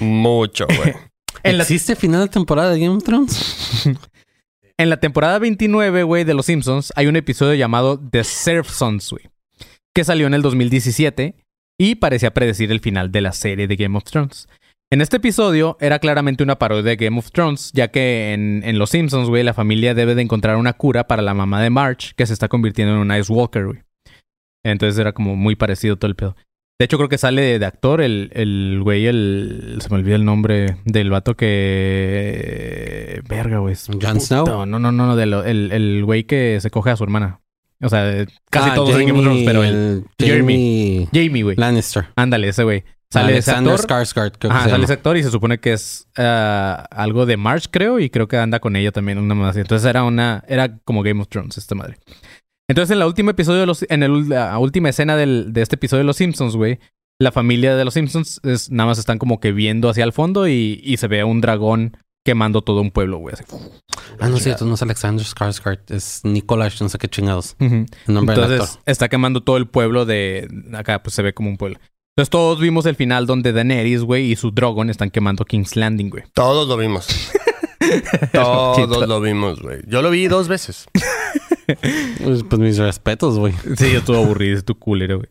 [0.00, 0.94] mucho, güey.
[1.44, 3.88] En la, ¿Existe final de temporada de Game of Thrones?
[4.76, 9.12] en la temporada 29, güey, de Los Simpsons, hay un episodio llamado The Surf Sons,
[9.12, 9.30] güey.
[9.94, 11.36] Que salió en el 2017
[11.78, 14.48] y parecía predecir el final de la serie de Game of Thrones.
[14.92, 18.76] En este episodio era claramente una parodia de Game of Thrones, ya que en, en
[18.78, 22.12] Los Simpsons, güey, la familia debe de encontrar una cura para la mamá de March,
[22.16, 23.78] que se está convirtiendo en un Ice Walker, güey.
[24.64, 26.34] Entonces era como muy parecido todo el pedo.
[26.80, 29.76] De hecho, creo que sale de, actor el, el güey, el...
[29.80, 33.20] Se me olvida el nombre del vato que...
[33.28, 33.76] Verga, güey.
[34.02, 34.20] Jon.
[34.20, 34.46] Snow.
[34.46, 35.14] No, no, no, no.
[35.14, 37.40] de lo- el, el güey que se coge a su hermana.
[37.82, 40.04] O sea, casi Ah, todos en Game of Thrones, pero el...
[40.18, 41.06] Jeremy.
[41.12, 41.56] Jamie Jamie, güey.
[41.56, 42.06] Lannister.
[42.16, 42.82] Ándale, ese güey.
[43.12, 43.90] Sale ese Alexander actor.
[43.90, 47.26] Skarsgård, creo que Ajá, se sale ese actor y se supone que es ah, algo
[47.26, 49.56] de March, creo, y creo que anda con ella también, una más.
[49.56, 51.98] Entonces era una, era como Game of Thrones, esta madre.
[52.68, 55.74] Entonces, en la última episodio de los, en el- la última escena del- de este
[55.74, 56.78] episodio de Los Simpsons, güey,
[57.20, 60.46] la familia de los Simpsons es, nada más están como que viendo hacia el fondo
[60.46, 63.34] y, y se ve a un dragón quemando todo un pueblo, güey.
[63.34, 63.42] así.
[64.20, 67.56] Ah, no cierto, no es Alexander Skarsgård, es Nicolás, no sé qué chingados.
[67.58, 67.74] Ujú.
[68.06, 68.82] El nombre del Entonces, actor.
[68.86, 70.46] está quemando todo el pueblo de...
[70.74, 71.78] Acá, pues se ve como un pueblo.
[72.20, 76.10] Entonces, todos vimos el final donde Daenerys, güey, y su Drogon están quemando King's Landing,
[76.10, 76.24] güey.
[76.34, 77.06] Todos lo vimos.
[78.34, 79.78] Todos lo vimos, güey.
[79.86, 80.86] Yo lo vi dos veces.
[82.22, 83.54] Pues, pues mis respetos, güey.
[83.76, 85.28] Sí, yo estuve aburrido, es tu culero, güey.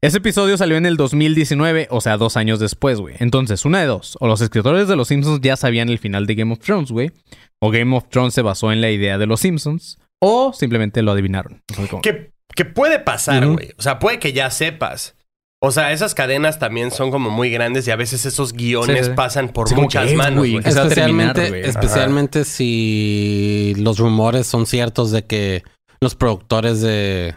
[0.00, 3.14] Ese episodio salió en el 2019, o sea, dos años después, güey.
[3.20, 4.18] Entonces, una de dos.
[4.20, 7.12] O los escritores de Los Simpsons ya sabían el final de Game of Thrones, güey.
[7.60, 9.98] O Game of Thrones se basó en la idea de Los Simpsons.
[10.18, 11.62] O simplemente lo adivinaron.
[11.70, 13.70] O sea, como- Que, que puede pasar, güey.
[13.78, 15.14] O sea, puede que ya sepas.
[15.62, 19.04] O sea, esas cadenas también son como muy grandes y a veces esos guiones Sí,
[19.06, 19.10] sí.
[19.16, 25.62] pasan por Sí, muchas manos, Especialmente, terminar, especialmente si los rumores son ciertos de que
[26.00, 27.34] los productores de,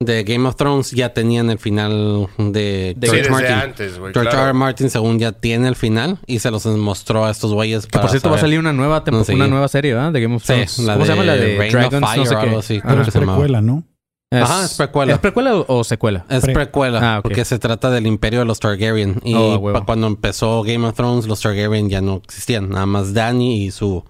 [0.00, 3.52] de Game of Thrones ya tenían el final de De- Sí, George Martin.
[3.52, 4.14] antes, güey.
[4.14, 4.44] George claro.
[4.44, 4.50] R.
[4.50, 4.52] R.
[4.54, 7.84] Martin, según ya tiene el final y se los mostró a estos güeyes.
[7.84, 10.10] Que para por cierto va a salir una nueva, No una nueva serie, ¿verdad?
[10.12, 10.78] De Game of Sí, Thrones.
[10.80, 11.24] la ¿Cómo se llama?
[11.24, 12.46] La de Reign of Dragons, no sé Fire o qué.
[12.46, 12.88] algo así, Ajá.
[12.94, 13.84] creo que se precuela, ¿no?
[14.32, 15.12] Es- Ajá, es precuela.
[15.12, 16.24] ¿Es precuela o, o secuela?
[16.28, 19.20] Es Pre- precuela, Ah, porque se trata del imperio de los Targaryen.
[19.24, 22.70] Y Oh, cuando empezó Game of Thrones, los Targaryen ya no existían.
[22.70, 24.04] Nada más Dany y su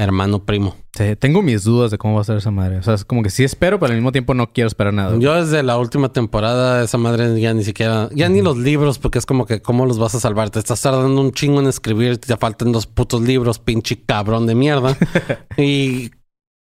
[0.00, 0.76] hermano primo.
[0.96, 2.78] Sí, tengo mis dudas de cómo va a ser esa madre.
[2.78, 5.16] O sea, es como que sí espero, pero al mismo tiempo no quiero esperar nada.
[5.18, 9.18] Yo desde la última temporada, esa madre ya ni siquiera, ya ni los libros, porque
[9.18, 10.50] es como que, ¿cómo los vas a salvar?
[10.50, 14.54] Te estás tardando un chingo en escribir, te faltan dos putos libros, pinche cabrón de
[14.54, 14.96] mierda.
[15.58, 16.10] y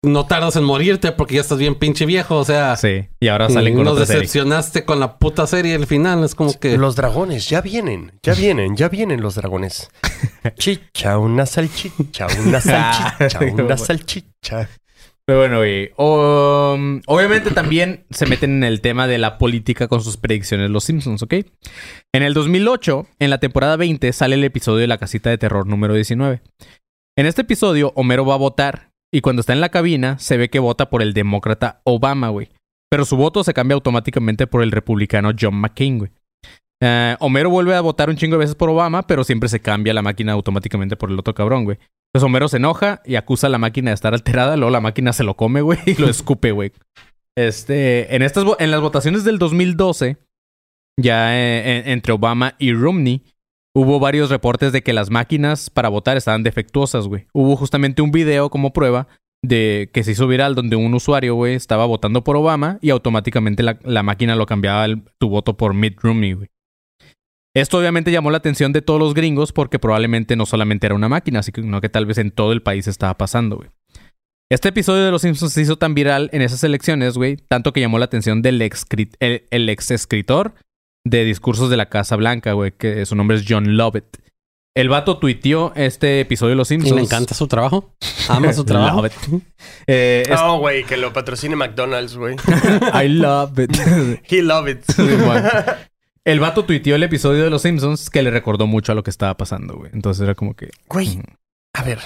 [0.04, 2.76] no tardas en morirte porque ya estás bien pinche viejo, o sea.
[2.76, 4.20] Sí, y ahora salen con nos otra serie.
[4.22, 6.22] decepcionaste con la puta serie al final.
[6.24, 6.76] Es como que.
[6.76, 9.90] Los dragones, ya vienen, ya vienen, ya vienen los dragones.
[10.56, 14.68] Chicha, una salchicha, una salchicha, una salchicha.
[15.26, 15.90] Pero bueno, güey.
[15.96, 20.84] um, obviamente también se meten en el tema de la política con sus predicciones los
[20.84, 21.34] Simpsons, ¿ok?
[22.12, 25.66] En el 2008, en la temporada 20, sale el episodio de la casita de terror
[25.66, 26.42] número 19.
[27.16, 30.48] En este episodio, Homero va a votar y cuando está en la cabina se ve
[30.50, 32.48] que vota por el demócrata Obama, güey.
[32.90, 36.10] Pero su voto se cambia automáticamente por el republicano John McCain, güey.
[36.82, 39.94] Eh, Homero vuelve a votar un chingo de veces por Obama, pero siempre se cambia
[39.94, 41.78] la máquina automáticamente por el otro cabrón, güey.
[42.12, 45.12] Entonces Homero se enoja y acusa a la máquina de estar alterada, luego la máquina
[45.12, 46.72] se lo come, güey, y lo escupe, güey.
[47.36, 50.16] Este, en estas en las votaciones del 2012,
[51.00, 53.22] ya eh, en- entre Obama y Romney,
[53.74, 57.26] hubo varios reportes de que las máquinas para votar estaban defectuosas, güey.
[57.32, 59.08] Hubo justamente un video como prueba
[59.42, 63.62] de que se hizo viral donde un usuario, güey, estaba votando por Obama y automáticamente
[63.62, 64.86] la, la máquina lo cambiaba
[65.18, 66.48] tu voto por Mitt Romney, güey.
[67.56, 71.08] Esto obviamente llamó la atención de todos los gringos porque probablemente no solamente era una
[71.08, 73.70] máquina, sino que tal vez en todo el país estaba pasando, güey.
[74.50, 77.80] Este episodio de Los Simpsons se hizo tan viral en esas elecciones, güey, tanto que
[77.80, 78.86] llamó la atención del ex,
[79.20, 80.54] el, el ex escritor
[81.04, 84.18] de discursos de la Casa Blanca, güey, que su nombre es John Lovett.
[84.76, 86.96] El vato tuiteó este episodio de Los Y Simpsons.
[86.96, 87.94] le encanta su trabajo.
[88.28, 88.96] Ama su trabajo.
[88.96, 89.12] Lovett.
[89.86, 92.36] Eh, es- Oh, güey, que lo patrocine McDonald's, güey.
[92.94, 93.70] I love it.
[94.28, 94.80] He love it.
[96.24, 99.10] El vato tuiteó el episodio de Los Simpsons que le recordó mucho a lo que
[99.10, 99.90] estaba pasando, güey.
[99.92, 100.70] Entonces era como que...
[100.88, 101.20] Güey,
[101.74, 101.98] a ver,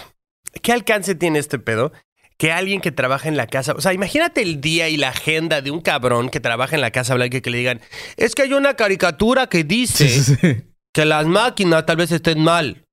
[0.61, 1.93] ¿qué alcance tiene este pedo?
[2.39, 5.61] Que alguien que trabaja en la casa, o sea, imagínate el día y la agenda
[5.61, 7.81] de un cabrón que trabaja en la Casa Blanca y que le digan,
[8.17, 12.85] es que hay una caricatura que dice que las máquinas tal vez estén mal.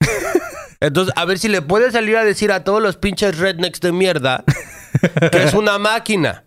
[0.79, 3.91] Entonces, a ver si le puede salir a decir a todos los pinches rednecks de
[3.91, 4.43] mierda
[5.31, 6.45] que es una máquina.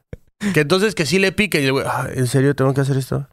[0.53, 1.61] Que entonces que sí le pique.
[1.61, 3.29] Y el güey, "Ah, ¿en serio tengo que hacer esto?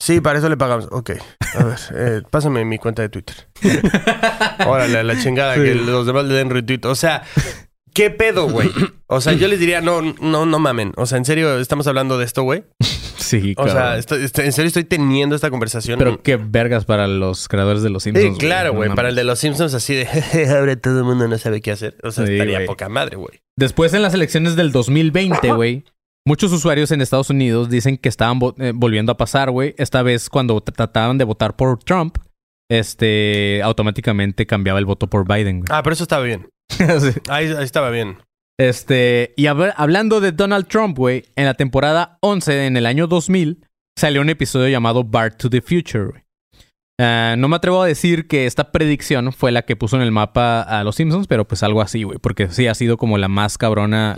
[0.00, 0.88] Sí, para eso le pagamos.
[0.90, 1.12] Ok.
[1.58, 3.48] A ver, eh, pásame mi cuenta de Twitter.
[4.66, 6.80] Órale, la chingada, que los demás le den retweet.
[6.84, 7.22] O sea,
[7.96, 8.70] ¿qué pedo, güey?
[9.08, 10.92] O sea, yo les diría, no, no, no mamen.
[10.96, 12.64] O sea, ¿en serio estamos hablando de esto, güey?
[13.16, 13.74] Sí, O cabrón.
[13.76, 15.98] sea, estoy- estoy- ¿en serio estoy teniendo esta conversación?
[15.98, 18.34] Pero qué vergas para los creadores de Los Simpsons.
[18.34, 18.88] Sí, claro, güey.
[18.90, 20.06] No para el de los Simpsons así de
[20.56, 21.96] ahora todo el mundo no sabe qué hacer.
[22.04, 23.40] O sea, Sí, estaría poca madre, güey.
[23.56, 25.84] Después en las elecciones del 2020, güey,
[26.26, 29.74] muchos usuarios en Estados Unidos dicen que estaban eh, volviendo a pasar, güey.
[29.78, 32.18] Esta vez cuando tr- trataban de votar por Trump,
[32.70, 35.68] este, automáticamente cambiaba el voto por Biden, güey.
[35.70, 36.48] Ah, pero eso estaba bien.
[37.00, 37.10] Sí.
[37.28, 38.18] Ahí, ahí estaba bien.
[38.58, 43.06] Este, y hab- hablando de Donald Trump, güey, en la temporada 11, en el año
[43.06, 43.64] 2000,
[43.98, 46.22] salió un episodio llamado Bart to the Future, güey.
[46.98, 50.12] Ah, no me atrevo a decir que esta predicción fue la que puso en el
[50.12, 53.28] mapa a los Simpsons, pero pues algo así, güey, porque sí ha sido como la
[53.28, 54.14] más cabrona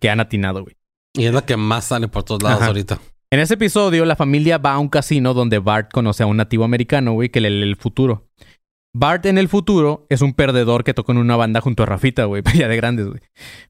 [0.00, 0.76] que han atinado, güey.
[1.16, 2.68] Y es la que más sale por todos lados Ajá.
[2.68, 2.98] ahorita.
[3.30, 6.64] En ese episodio, la familia va a un casino donde Bart conoce a un nativo
[6.64, 8.28] americano, güey, que le lee el futuro.
[8.96, 12.26] Bart en el futuro es un perdedor que toca en una banda junto a Rafita,
[12.26, 13.20] güey, ya de grandes, güey.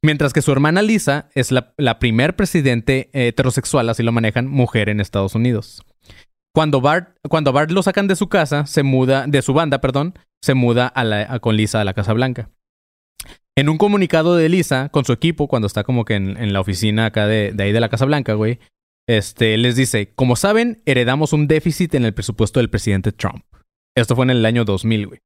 [0.03, 5.01] Mientras que su hermana Lisa es la, primer presidente heterosexual, así lo manejan, mujer en
[5.01, 5.83] Estados Unidos.
[6.55, 10.15] Cuando Bart, cuando Bart lo sacan de su casa, se muda, de su banda, perdón,
[10.43, 12.51] se muda a la- con Lisa a la Casa Blanca.
[13.57, 16.61] En un comunicado de Lisa con su equipo, cuando está como que en, en la
[16.61, 18.59] oficina acá de, de ahí de la Casa Blanca, güey,
[19.09, 23.45] este, les dice, como saben, heredamos un déficit en el presupuesto del presidente Trump.
[23.97, 25.21] Esto fue en el año 2000, güey.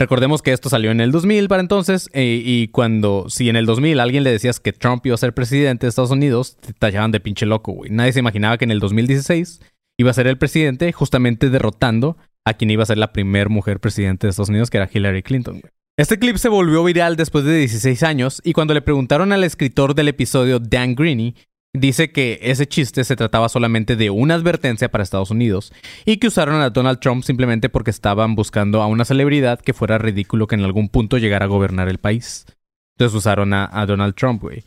[0.00, 3.66] Recordemos que esto salió en el 2000 para entonces, eh, y cuando, si en el
[3.66, 6.72] 2000 a alguien le decías que Trump iba a ser presidente de Estados Unidos, te
[6.72, 7.90] tallaban de pinche loco, güey.
[7.90, 9.60] Nadie se imaginaba que en el 2016
[9.98, 13.78] iba a ser el presidente justamente derrotando a quien iba a ser la primer mujer
[13.78, 15.72] presidente de Estados Unidos, que era Hillary Clinton, güey.
[15.98, 19.94] Este clip se volvió viral después de 16 años y cuando le preguntaron al escritor
[19.94, 21.36] del episodio, Dan Greeny,
[21.74, 25.72] dice que ese chiste se trataba solamente de una advertencia para Estados Unidos
[26.04, 29.98] y que usaron a Donald Trump simplemente porque estaban buscando a una celebridad que fuera
[29.98, 32.44] ridículo que en algún punto llegara a gobernar el país.
[32.96, 34.62] Entonces usaron a, a Donald Trump, güey.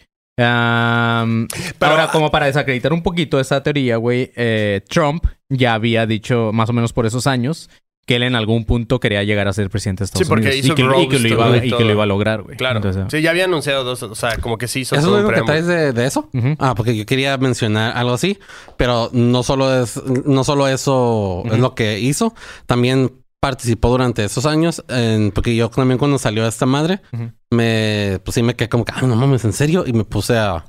[1.79, 6.51] Pero- ahora, como para desacreditar un poquito esa teoría, güey, eh, Trump ya había dicho
[6.53, 7.69] más o menos por esos años
[8.05, 10.57] que él en algún punto quería llegar a ser presidente de Estados Sí, porque Unidos
[10.65, 12.55] hizo y que, y que lo iba, güey, y que lo iba a lograr, güey.
[12.55, 12.77] Claro.
[12.77, 15.29] Entonces, sí, ya había anunciado dos, o sea, como que sí hizo ¿Eso es lo
[15.31, 16.29] que traes de, de eso?
[16.33, 16.55] Ujú.
[16.59, 18.37] Ah, porque yo quería mencionar algo así,
[18.77, 22.35] pero no solo es, no solo eso es lo que hizo,
[22.67, 27.31] también participó durante esos años, en- porque yo también cuando salió esta madre, Ujú.
[27.51, 29.83] me, pues sí me quedé como que, ah, no mames, ¿en serio?
[29.87, 30.63] Y me puse a,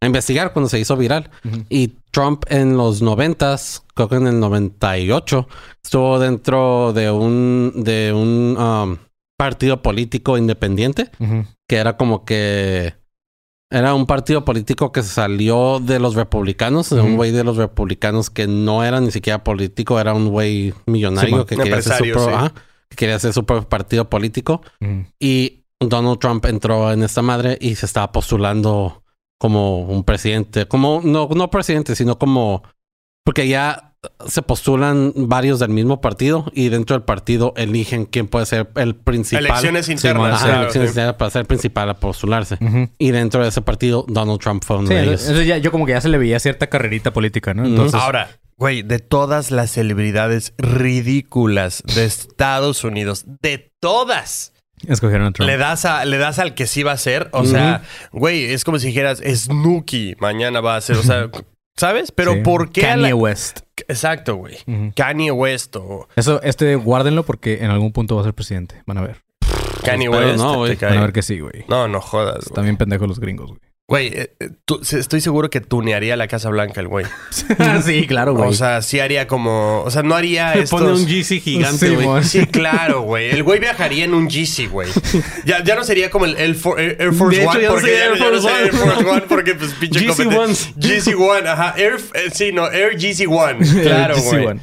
[0.00, 1.30] a investigar cuando se hizo viral.
[1.68, 5.46] Y Trump en los noventas, creo que en el 98,
[5.84, 8.96] estuvo dentro de un, de un um,
[9.36, 11.10] partido político independiente,
[11.68, 12.94] que era como que
[13.72, 18.28] era un partido político que salió de los republicanos, de un güey de los republicanos
[18.28, 22.24] que no era ni siquiera político, era un güey millonario que quería hacer su pro-
[22.48, 22.54] sí.
[22.88, 24.62] que quería hacer su propio partido político.
[25.20, 29.04] Y Donald Trump entró en esta madre y se estaba postulando
[29.40, 32.62] como un presidente, como no, no presidente, sino como
[33.24, 33.94] porque ya
[34.26, 38.94] se postulan varios del mismo partido y dentro del partido eligen quién puede ser el
[38.96, 39.46] principal.
[39.46, 40.34] Elecciones Sí, internas.
[40.34, 40.92] Ajá, claro, elecciones sí.
[40.92, 42.58] internas para ser el principal a postularse.
[42.98, 45.22] Y dentro de ese partido, Donald Trump fue uno Sí, de ellos.
[45.22, 47.64] entonces ya, yo como que ya se le veía cierta carrerita política, ¿no?
[47.66, 54.52] Entonces, Ahora, güey, de todas las celebridades ridículas de Estados Unidos, de todas,
[54.88, 55.48] escogieron a Trump.
[55.48, 57.28] le das a, le das al que sí va a ser.
[57.32, 60.96] O sea, güey, es como si dijeras, Snooki mañana va a ser.
[60.96, 61.28] O sea,
[61.76, 62.12] ¿sabes?
[62.12, 62.40] Pero Sí.
[62.40, 62.82] ¿por qué?
[62.82, 63.60] Kanye la- West.
[63.88, 64.56] Exacto, güey.
[64.94, 68.82] Kanye West o Eso, este, guárdenlo porque en algún punto va a ser presidente.
[68.86, 69.22] Van a ver.
[69.84, 70.36] Kanye West.
[70.36, 70.58] no.
[70.60, 71.64] Van a ver que sí, güey.
[71.68, 72.46] No, no jodas.
[72.46, 73.60] Están bien pendejos los gringos, güey.
[73.90, 77.04] Güey, eh, eh, tú- se- estoy seguro que tunearía la Casa Blanca el güey.
[77.84, 78.48] sí, claro, güey.
[78.48, 79.82] O sea, sí haría como...
[79.82, 80.80] O sea, no haría Le estos...
[80.80, 82.22] pone un GC gigante, Sí, güey.
[82.22, 83.30] Sí, claro, güey.
[83.30, 84.88] El güey viajaría en un GC, güey.
[85.44, 87.62] Ya, ya no sería como el Air, For- Air- Air Force De hecho, One.
[87.62, 88.92] ya no porque sería ya, Air ya no Force sería Air One.
[88.92, 90.70] Force One porque, pues, pinche GC competen- Ones.
[90.76, 91.74] GC One, ajá.
[91.76, 93.58] Air, eh, sí, no, Air GC One.
[93.82, 94.44] Claro, El güey.
[94.46, 94.60] GC1.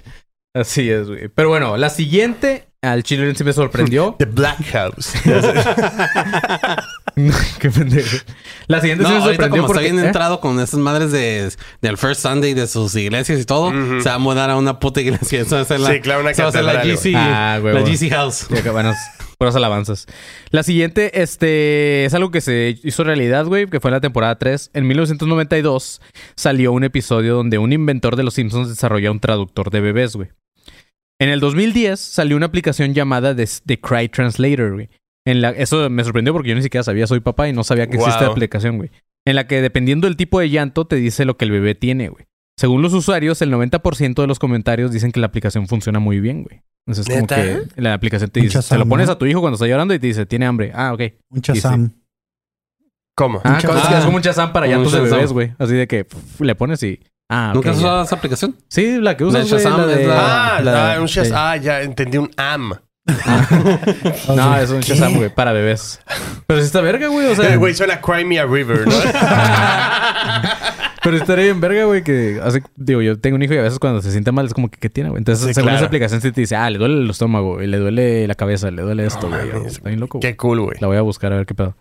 [0.55, 1.27] Así es, güey.
[1.27, 4.15] Pero bueno, la siguiente al chile sí me sorprendió.
[4.19, 5.13] The Black House.
[7.59, 8.17] Qué pendejo.
[8.67, 9.85] La siguiente sí me sorprendió como porque...
[9.85, 10.07] está bien ¿eh?
[10.07, 14.15] entrado con esas madres de, del First Sunday de sus iglesias y todo, se va
[14.15, 15.41] a mudar a una puta iglesia.
[15.47, 17.13] Eso va a ser la, Sí, claro, una eso va a ser la GC.
[17.15, 17.81] Ah, güey, la.
[17.81, 18.47] GC House.
[18.71, 18.97] Buenas,
[19.39, 20.05] buenas alabanzas.
[20.51, 24.37] La siguiente, este, es algo que se hizo realidad, güey, que fue en la temporada
[24.37, 24.69] 3.
[24.75, 26.01] En 1992
[26.35, 30.29] salió un episodio donde un inventor de los Simpsons desarrolló un traductor de bebés, güey.
[31.19, 34.89] En el 2010 salió una aplicación llamada The, The Cry Translator, güey.
[35.25, 37.87] En la, eso me sorprendió porque yo ni siquiera sabía, soy papá y no sabía
[37.87, 38.27] que existe Wow.
[38.27, 38.91] la aplicación, güey.
[39.25, 42.09] En la que dependiendo del tipo de llanto te dice lo que el bebé tiene,
[42.09, 42.25] güey.
[42.57, 46.43] Según los usuarios, el 90% de los comentarios dicen que la aplicación funciona muy bien,
[46.43, 46.61] güey.
[46.87, 47.35] Entonces, como ¿Neta?
[47.35, 49.99] que la aplicación te dice, se lo pones a tu hijo cuando está llorando y
[49.99, 50.71] te dice, tiene hambre.
[50.73, 51.01] Ah, ok.
[51.29, 51.91] Un chazam.
[53.15, 53.41] ¿Cómo?
[53.43, 55.53] Ah, es, que es como un chazam para llantos de bebés, güey.
[55.57, 56.05] Así de que
[56.39, 56.99] le pones y...
[57.29, 57.51] Ah.
[57.53, 58.55] ¿Nunca has usado esa aplicación?
[58.69, 61.25] Sí, la que La usas, güey, Shazam la de- es Ah, la- ah, un Shaz-
[61.25, 61.31] sí.
[61.35, 62.73] ah, ya entendí un AM.
[64.35, 65.99] No, es un Shazam, güey, para bebés.
[66.45, 67.53] Pero si está verga, güey, o sea...
[67.53, 68.93] Eh, Güey, suena Cry Me a River, ¿no?
[71.03, 72.61] Pero estaría bien verga, güey, que hace...
[72.75, 74.77] Digo, yo tengo un hijo y a veces cuando se siente mal es como que,
[74.77, 75.19] ¿qué tiene, güey?
[75.19, 75.77] Entonces, Sí, según claro.
[75.77, 78.71] esa aplicación sí te dice, ah, le duele el estómago, y le duele la cabeza,
[78.71, 79.67] le duele esto, güey.
[79.67, 80.29] Está bien loco, güey.
[80.31, 80.77] Qué cool, güey.
[80.81, 81.75] La voy a buscar a ver qué pedo.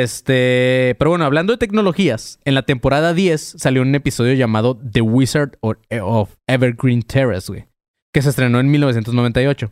[0.00, 5.02] Este, pero bueno, hablando de tecnologías, en la temporada 10 salió un episodio llamado The
[5.02, 7.66] Wizard of of Evergreen Terrace, güey,
[8.14, 9.70] que se estrenó en 1998.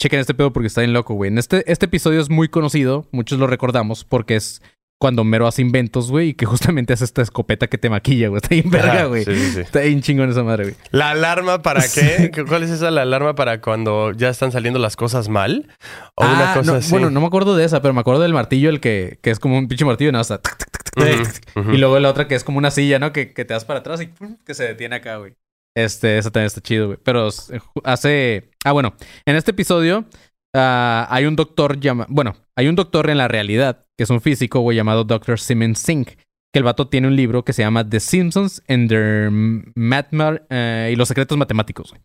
[0.00, 1.32] Chequen este pedo porque está bien loco, güey.
[1.32, 4.62] En este, este episodio es muy conocido, muchos lo recordamos porque es
[4.98, 8.38] cuando Mero hace inventos, güey, y que justamente hace esta escopeta que te maquilla, güey.
[8.38, 9.24] Está bien verga, güey.
[9.24, 9.60] sí, sí, sí.
[9.60, 10.76] Está bien chingón esa madre, güey.
[10.90, 12.30] ¿La alarma para qué?
[12.32, 12.90] ¿Qué- ¿Cuál es esa?
[12.90, 15.68] ¿La alarma para cuando ya están saliendo las cosas mal?
[16.14, 16.90] ¿O una Ah, cosa no, así?
[16.90, 19.38] Bueno, no me acuerdo de esa, pero me acuerdo del martillo, el que, que es
[19.38, 20.50] como un pinche martillo, y nada, más está
[20.98, 21.72] Ujú, ujú.
[21.72, 23.12] Y luego la otra que es como una silla, ¿no?
[23.12, 24.38] Que, que te das para atrás y ¡pum!
[24.46, 25.34] que se detiene acá, güey.
[25.76, 26.98] Este, esa también está chido, güey.
[27.04, 28.48] Pero eh, hace.
[28.64, 28.94] Ah, bueno.
[29.26, 30.06] En este episodio
[30.54, 32.06] ah, hay un doctor llama.
[32.08, 35.38] Bueno, hay un doctor en la realidad, que es un físico, güey, llamado Dr.
[35.38, 36.10] Simmons Sink.
[36.52, 40.90] Que el vato tiene un libro que se llama The Simpsons and their Mathma- eh,
[40.92, 42.02] y los secretos matemáticos, güey.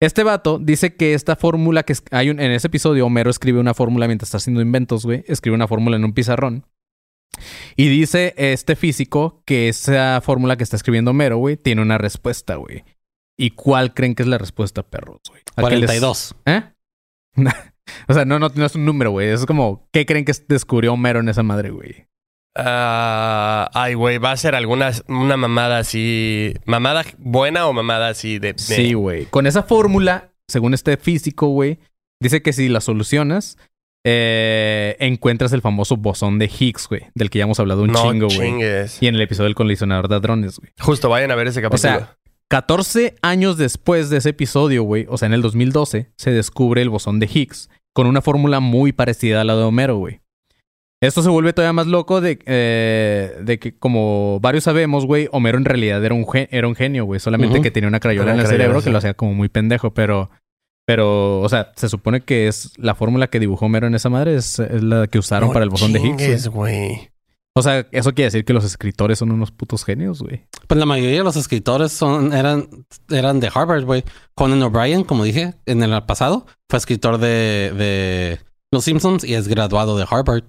[0.00, 3.74] Este vato dice que esta fórmula que hay un- en ese episodio, Homero escribe una
[3.74, 5.24] fórmula mientras está haciendo inventos, güey.
[5.26, 6.64] Escribe una fórmula en un pizarrón.
[7.76, 12.56] Y dice este físico que esa fórmula que está escribiendo Homero, güey, tiene una respuesta,
[12.56, 12.84] güey.
[13.38, 15.40] ¿Y cuál creen que es la respuesta, perros, güey?
[15.56, 16.34] ¿A qué les- 42.
[16.46, 16.62] ¿Eh?
[18.08, 19.28] o sea, no, no, no es un número, güey.
[19.28, 22.06] Es como, ¿qué creen que descubrió Homero en esa madre, güey?
[22.54, 26.54] Ah, ay, güey, va a ser alguna una mamada así.
[26.66, 28.52] ¿Mamada buena o mamada así de.
[28.52, 29.24] de- Sí, güey.
[29.26, 31.78] Con esa fórmula, según este físico, güey,
[32.20, 33.56] dice que si la solucionas,
[34.04, 38.02] eh, encuentras el famoso bosón de Higgs, güey, del que ya hemos hablado un no
[38.02, 38.60] chingo, güey.
[39.00, 40.72] Y en el episodio del colisionador de hadrones, güey.
[40.80, 41.78] Justo, vayan a ver ese O capítulo.
[42.00, 42.16] sea,
[42.52, 46.90] 14 años después de ese episodio, güey, o sea, en el 2012, se descubre el
[46.90, 50.20] bosón de Higgs con una fórmula muy parecida a la de Homero, güey.
[51.00, 55.56] Esto se vuelve todavía más loco de, eh, de que, como varios sabemos, güey, Homero
[55.56, 57.20] en realidad era un, era un genio, güey.
[57.20, 58.84] Solamente que tenía una crayola Una en el crayola, cerebro sí.
[58.84, 60.28] que lo hacía como muy pendejo, pero
[60.84, 64.34] Pero, o sea, se supone que es la fórmula que dibujó Homero en esa madre,
[64.34, 66.48] es, es la que usaron No para el bosón de Higgs.
[66.48, 67.11] güey.
[67.54, 70.46] O sea, eso quiere decir que los escritores son unos putos genios, güey.
[70.66, 72.68] Pues la mayoría de los escritores son, eran,
[73.10, 74.04] eran de Harvard, güey.
[74.34, 78.38] Conan O'Brien, como dije en el pasado, fue escritor de, de
[78.72, 80.44] Los Simpsons y es graduado de Harvard.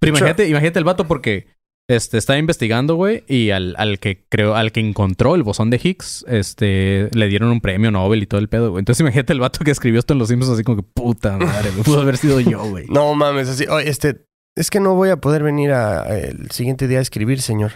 [0.00, 1.46] Pero imagínate, imagínate el vato porque
[1.88, 5.80] este, estaba investigando, güey, y al, al que creo, al que encontró el bosón de
[5.82, 8.80] Higgs, este, le dieron un premio Nobel y todo el pedo, güey.
[8.80, 11.70] Entonces imagínate el vato que escribió esto en Los Simpsons así como que puta madre,
[11.70, 11.84] güey.
[11.84, 12.86] Pudo haber sido yo, güey.
[12.90, 13.64] No mames, así.
[13.68, 14.26] "Oye, este,
[14.58, 17.72] es que no voy a poder venir a, a el siguiente día a escribir, señor.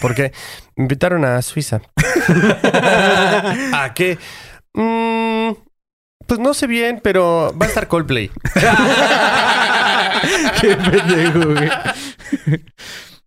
[0.00, 0.32] Porque
[0.76, 1.80] me invitaron a Suiza.
[3.72, 4.18] ¿A qué?
[4.74, 5.52] Mm,
[6.26, 8.30] pues no sé bien, pero va a estar Coldplay.
[10.60, 11.70] Qué pendejo, güey.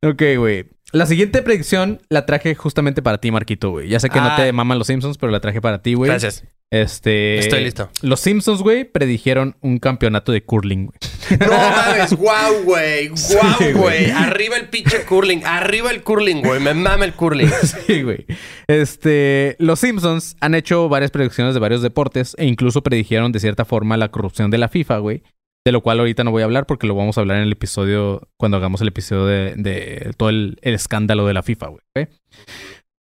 [0.03, 0.66] ok, güey.
[0.93, 3.89] La siguiente predicción la traje justamente para ti, Marquito, güey.
[3.89, 4.36] Ya sé que no Ah.
[4.38, 6.10] te maman los Simpsons, pero la traje para ti, güey.
[6.10, 6.43] Gracias.
[6.70, 7.39] Este.
[7.39, 7.89] Estoy listo.
[8.01, 10.97] Los Simpsons, güey, predijeron un campeonato de curling, güey.
[11.39, 13.07] No mames, guau, güey.
[13.07, 14.11] Guau, Sí, güey.
[14.11, 15.45] Arriba el pinche curling.
[15.45, 16.59] Arriba el curling, güey.
[16.59, 17.49] Me mama el curling.
[17.88, 18.26] Sí, güey.
[18.68, 23.63] Este, los Simpsons han hecho varias predicciones de varios deportes e incluso predijeron de cierta
[23.65, 25.24] forma la corrupción de la FIFA, güey.
[25.65, 27.51] De lo cual ahorita no voy a hablar porque lo vamos a hablar en el
[27.51, 31.82] episodio, cuando hagamos el episodio de, de todo el, el escándalo de la FIFA, güey.
[31.95, 32.09] ¿ok?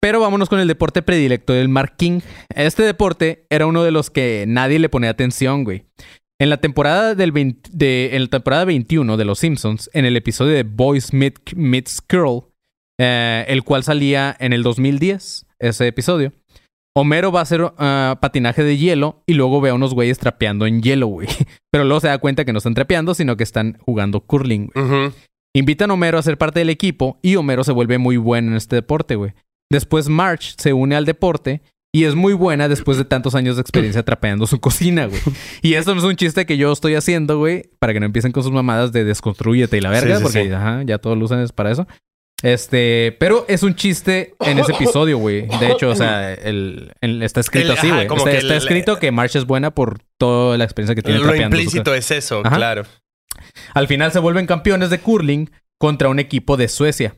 [0.05, 2.19] Pero vámonos con el deporte predilecto del Mark King.
[2.53, 5.85] Este deporte era uno de los que nadie le ponía atención, güey.
[6.39, 10.15] En la temporada del 20 de, en la temporada 21 de Los Simpsons, en el
[10.15, 12.43] episodio de Boys Meet, Meets Girl,
[12.99, 16.33] eh, el cual salía en el 2010, ese episodio.
[16.95, 20.67] Homero va a hacer ah, patinaje de hielo y luego ve a unos güeyes trapeando
[20.67, 21.29] en hielo, güey.
[21.71, 25.11] Pero luego se da cuenta que no están trapeando, sino que están jugando curling, güey.
[25.55, 28.57] Invitan a Homero a ser parte del equipo y Homero se vuelve muy bueno en
[28.57, 29.33] este deporte, güey.
[29.71, 31.61] Después Marge se une al deporte
[31.93, 35.21] y es muy buena después de tantos años de experiencia trapeando su cocina, güey.
[35.61, 38.31] Y esto no es un chiste que yo estoy haciendo, güey, para que no empiecen
[38.31, 40.51] con sus mamadas de desconstrúyete y la verga, Sí, sí, porque sí.
[40.51, 41.87] ajá, ya todos lo usan es para eso.
[42.43, 45.47] Este, pero es un chiste en ese episodio, güey.
[45.59, 48.01] De hecho, o sea, el, el- está escrito El- así, güey.
[48.05, 51.19] Está, que está el- escrito que Marge es buena por toda la experiencia que tiene
[51.19, 52.55] Lo trapeando implícito es eso, Ajá.
[52.57, 52.83] claro.
[53.73, 55.49] al final se vuelven campeones de curling
[55.79, 57.15] contra un equipo de Suecia.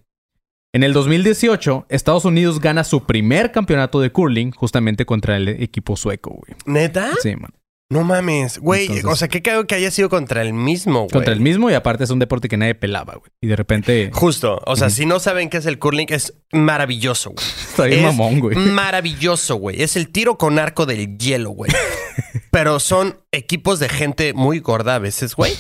[0.74, 5.95] En el 2018, Estados Unidos gana su primer campeonato de curling justamente contra el equipo
[5.95, 6.55] sueco, güey.
[6.65, 7.11] ¿Neta?
[7.22, 7.51] Sí, man.
[7.89, 8.59] No mames.
[8.59, 11.09] Güey, Entonces- o sea, qué cago que haya sido contra el mismo, güey.
[11.09, 13.32] Contra el mismo y aparte es un deporte que nadie pelaba, güey.
[13.39, 14.61] Y de repente Justo.
[14.65, 17.45] O sea, si no saben qué es el curling, es maravilloso, güey.
[17.70, 18.57] está bien Es mamón, güey.
[18.57, 19.82] Maravilloso, güey.
[19.82, 21.72] Es el tiro con arco del hielo, güey.
[22.51, 25.53] Pero son equipos de gente muy gorda a veces, güey.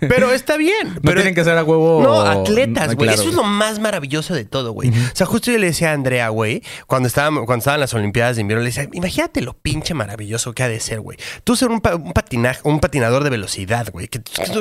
[0.00, 0.94] Pero está bien.
[0.94, 2.00] No pero tienen que ser a huevo.
[2.00, 3.08] No, atletas, güey.
[3.08, 4.90] claro, Eso es lo más maravilloso de todo, güey.
[4.90, 8.36] O sea, justo yo le decía a Andrea, güey, cuando estaban, cuando estaban las Olimpiadas
[8.36, 11.18] de invierno, le decía, imagínate lo pinche maravilloso que ha de ser, güey.
[11.42, 14.06] Tú ser un, pa- un patinaje, un patinador de velocidad, güey.
[14.06, 14.20] Que,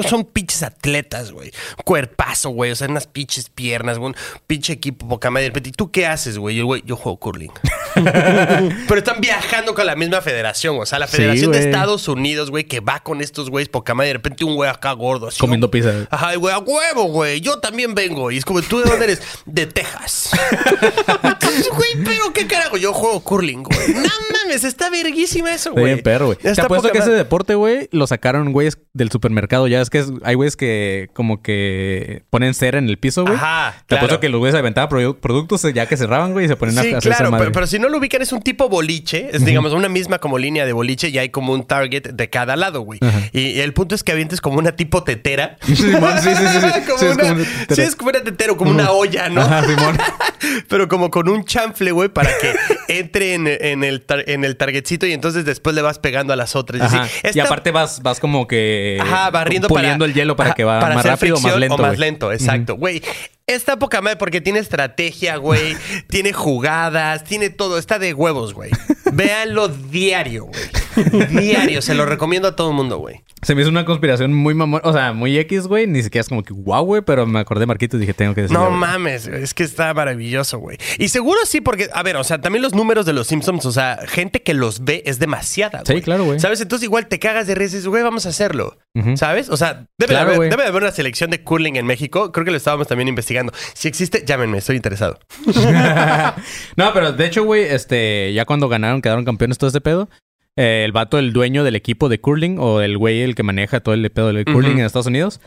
[0.09, 1.51] son pinches atletas, güey.
[1.85, 2.71] Cuerpazo, güey.
[2.71, 4.09] O sea, unas pinches piernas, güey.
[4.13, 4.15] Un
[4.47, 5.43] pinche equipo poca madre.
[5.43, 6.55] De repente, ¿y tú qué haces, güey?
[6.55, 7.51] Y el güey, yo juego curling.
[7.93, 10.77] Pero están viajando con la misma federación.
[10.79, 11.59] O sea, la Sí, Federación de.
[11.59, 14.07] Estados Unidos, güey, que va con estos güeyes poca madre.
[14.09, 15.39] De repente, un güey acá gordo, así.
[15.39, 15.91] Comiendo pizza.
[16.09, 17.41] Ajá, y güey, a huevo, güey.
[17.41, 18.31] Yo también vengo.
[18.31, 19.21] Y es como, ¿tú de dónde eres?
[19.45, 20.31] De Texas.
[21.23, 22.77] Entonces, güey, pero qué carajo.
[22.77, 23.75] Yo juego curling, güey.
[23.95, 24.09] No
[24.43, 25.85] mames, está verguísima eso, güey.
[25.85, 26.37] bien perro, güey.
[26.37, 29.67] Te apuesto que ese deporte, güey, lo sacaron güeyes del supermercado.
[29.67, 33.35] Ya es que es- hay güeyes que como que ponen cera en el piso, güey.
[33.35, 34.05] Ajá, Te claro.
[34.05, 36.81] apuesto que los güeyes aventaban produ- productos ya que cerraban, güey, y se ponen a
[36.81, 37.45] Sí, hacer esa claro, madre.
[37.45, 40.37] pero, pero si no lo ubican es un tipo boliche, es digamos una misma como
[40.37, 42.99] línea de boliche y hay como un target de cada lado, güey.
[43.01, 43.19] Ajá.
[43.33, 45.57] Y, y el punto es que avientes como una tipo tetera.
[45.65, 46.81] Simón, sí, sí, sí, sí.
[46.85, 47.75] como Sí, es una, como una tetera.
[47.75, 49.41] sí, es como una tetera, como una olla, ¿no?
[49.41, 49.97] Ajá, Simón.
[50.69, 52.55] Pero como con un chanfle, güey, para que
[52.87, 56.35] entre en, en el, tar- en el targetcito y entonces después le vas pegando a
[56.35, 56.81] las otras.
[56.93, 57.07] Ajá.
[57.23, 60.55] Y Esta- aparte vas, vas como que Ajá, barriendo puliendo para, el hielo para ajá,
[60.55, 61.75] que va para más rápido o más lento.
[61.75, 61.99] O más güey.
[61.99, 62.75] lento, exacto.
[62.75, 63.01] Güey,
[63.47, 65.75] está poca madre porque tiene estrategia, güey.
[66.09, 67.77] tiene jugadas, tiene todo.
[67.77, 68.71] Está de huevos, güey.
[69.13, 71.27] Véanlo diario, güey.
[71.29, 71.81] Diario.
[71.81, 73.23] Se lo recomiendo a todo el mundo, güey.
[73.41, 75.85] Se me hizo una conspiración muy mamón, o sea, muy X, güey.
[75.85, 78.33] Ni siquiera es como que guau, güey, pero me acordé de Marquitos y dije, tengo
[78.33, 78.63] que decirlo.
[78.63, 78.79] No güey.
[78.79, 80.77] mames, es que está maravilloso, güey.
[80.97, 83.71] Y seguro sí, porque, a ver, o sea, también los números de los Simpsons, o
[83.71, 86.01] sea, gente que los ve es demasiada, Sí, güey.
[86.01, 86.39] claro, güey.
[86.39, 86.59] ¿Sabes?
[86.61, 88.77] Entonces igual te cagas de risa y dices, güey, vamos a hacerlo.
[89.15, 89.49] ¿Sabes?
[89.49, 90.49] O sea, debe, Claro, de haber, güey.
[90.49, 92.31] debe de haber una selección de curling en México.
[92.31, 93.53] Creo que lo estábamos también investigando.
[93.73, 95.19] Si existe, llámenme, estoy interesado.
[96.75, 100.09] no, pero de hecho, güey, este, ya cuando ganaron, quedaron campeones todo este pedo.
[100.55, 103.81] eh, el vato, el dueño del equipo de curling, o el güey, el que maneja
[103.81, 105.41] todo el pedo del curling en Estados Unidos,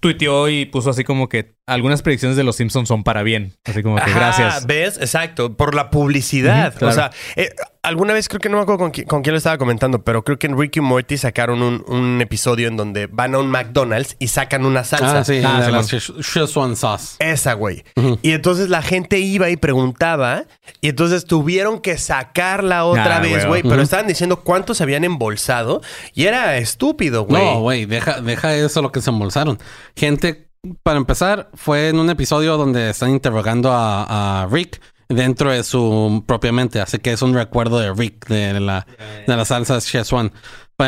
[0.00, 3.54] tuiteó y puso así como que algunas predicciones de los Simpsons son para bien.
[3.64, 4.66] Así como que Ajá, gracias.
[4.66, 4.98] ¿Ves?
[4.98, 5.56] Exacto.
[5.56, 6.74] Por la publicidad.
[6.74, 6.92] Claro.
[6.92, 7.48] O sea, eh,
[7.82, 10.22] alguna vez creo que no me acuerdo con, qui- con quién lo estaba comentando, pero
[10.24, 14.16] creo que en Ricky Morty sacaron un, un episodio en donde van a un McDonald's
[14.18, 15.20] y sacan una salsa.
[15.20, 17.16] Ah, sí, Ah, la, Szechuan sauce.
[17.18, 17.82] Esa, güey.
[18.22, 20.44] Y entonces la gente iba y preguntaba,
[20.82, 23.62] y entonces tuvieron que sacarla otra Ah, vez, güey.
[23.62, 25.80] Pero estaban diciendo cuántos se habían embolsado
[26.12, 27.42] y era estúpido, güey.
[27.42, 29.58] No, güey, deja, deja eso lo que se embolsaron.
[29.96, 30.48] Gente,
[30.82, 36.24] para empezar, fue en un episodio donde están interrogando a, a Rick dentro de su
[36.26, 36.80] propia mente.
[36.80, 38.86] Así que es un recuerdo de Rick, de la,
[39.26, 40.32] de la salsa Szechuan.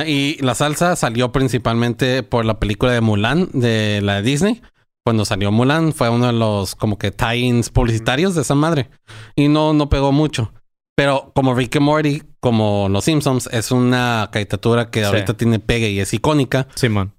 [0.06, 4.62] Y la salsa salió principalmente por la película de Mulan, de la de Disney.
[5.04, 8.90] Cuando salió Mulan, fue uno de los como que tie-ins publicitarios de esa madre.
[9.36, 10.52] Y no, no pegó mucho.
[10.96, 15.04] Pero como Rick and Morty, como Los Simpsons, es una caricatura que Sí.
[15.06, 16.66] ahorita tiene pegue y es icónica.
[16.74, 17.12] Simón.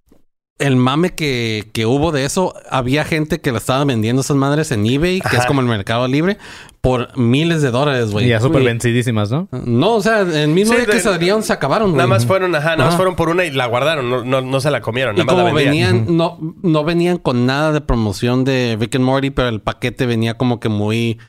[0.59, 4.71] El mame que, que hubo de eso, había gente que la estaba vendiendo esas madres
[4.71, 6.39] en eBay, que es como el mercado libre,
[6.81, 8.25] por miles de dólares, güey.
[8.25, 9.47] Y ya súper vencidísimas, ¿no?
[9.51, 11.97] No, o sea, el mismo Sí, día que salieron se acabaron, güey.
[11.97, 14.59] Nada más fueron, ajá, nada más fueron por una y la guardaron, no, no, no
[14.59, 17.81] se la comieron, Y nada más la como venían, no, no venían con nada de
[17.81, 21.19] promoción de Rick and Morty, pero el paquete venía como que muy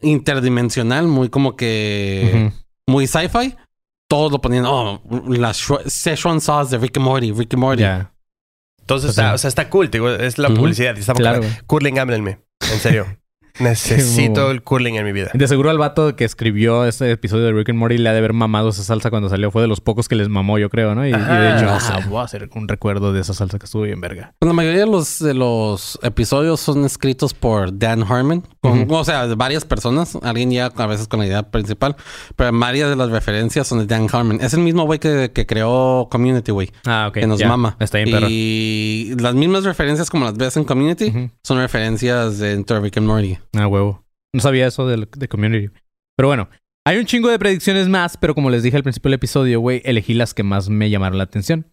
[0.00, 2.52] interdimensional, muy como que
[2.86, 3.54] muy sci-fi.
[4.08, 7.82] Todos lo ponían, oh, la Shre- Szechuan sauce de Rick and Morty, Rick and Morty.
[8.88, 9.34] Entonces, Pues está, sí.
[9.34, 10.56] o sea, está cool, digo, es la Ujú.
[10.60, 10.96] publicidad.
[10.96, 11.42] y Está Claro.
[11.66, 12.38] Curling, háblenme.
[12.72, 13.17] En serio.
[13.58, 15.30] Necesito el curling en mi vida.
[15.34, 18.18] De seguro al vato que escribió ese episodio de Rick and Morty le ha de
[18.18, 19.50] haber mamado esa salsa cuando salió.
[19.50, 21.06] Fue de los pocos que les mamó, yo creo, ¿no?
[21.06, 23.82] Y, y de hecho, ah, voy a hacer un recuerdo de esa salsa que estuvo
[23.82, 24.34] bien verga.
[24.38, 28.44] Pues la mayoría de los, de los episodios son escritos por Dan Harmon.
[28.60, 28.86] con-.
[28.90, 30.16] O sea, de varias personas.
[30.22, 31.96] Alguien ya a veces con la idea principal.
[32.36, 34.38] Pero varias de las referencias son de Dan Harmon.
[34.40, 36.70] Es el mismo güey que, que creó Community, güey.
[36.86, 37.14] Ah, ok.
[37.14, 37.76] que nos mama.
[37.80, 38.26] Está bien, perro.
[38.30, 43.38] Y las mismas referencias como las ves en Community son referencias de Rick and Morty.
[43.54, 44.04] Ah, huevo.
[44.32, 45.70] No sabía eso del- de, Community.
[46.16, 46.48] Pero bueno,
[46.86, 49.82] hay un chingo de predicciones más, pero como les dije al principio del episodio, güey,
[49.84, 51.66] elegí las que más me llamaron la atención.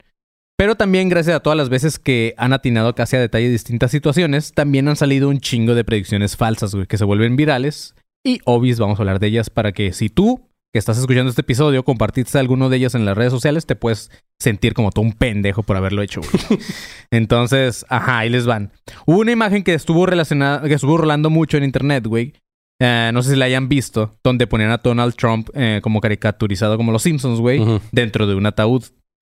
[0.57, 4.53] Pero también, gracias a todas las veces que han atinado casi a detalle distintas situaciones,
[4.53, 7.93] también han salido un chingo de predicciones falsas, güey, que se vuelven virales.
[8.23, 11.39] Y obvios, vamos a hablar de ellas para que si tú, que estás escuchando este
[11.39, 14.11] episodio, compartiste alguno de ellas en las redes sociales, te puedes
[14.41, 16.59] sentir como todo un pendejo por haberlo hecho, güey.
[17.11, 18.73] Entonces, ajá, ahí les van.
[19.05, 22.33] Hubo una imagen que estuvo relacionada, que estuvo rolando mucho en internet, güey.
[22.81, 26.75] Eh, no sé si la hayan visto, donde ponían a Donald Trump eh, como caricaturizado
[26.75, 27.61] como los Simpsons, güey,
[27.93, 28.83] dentro de un ataúd.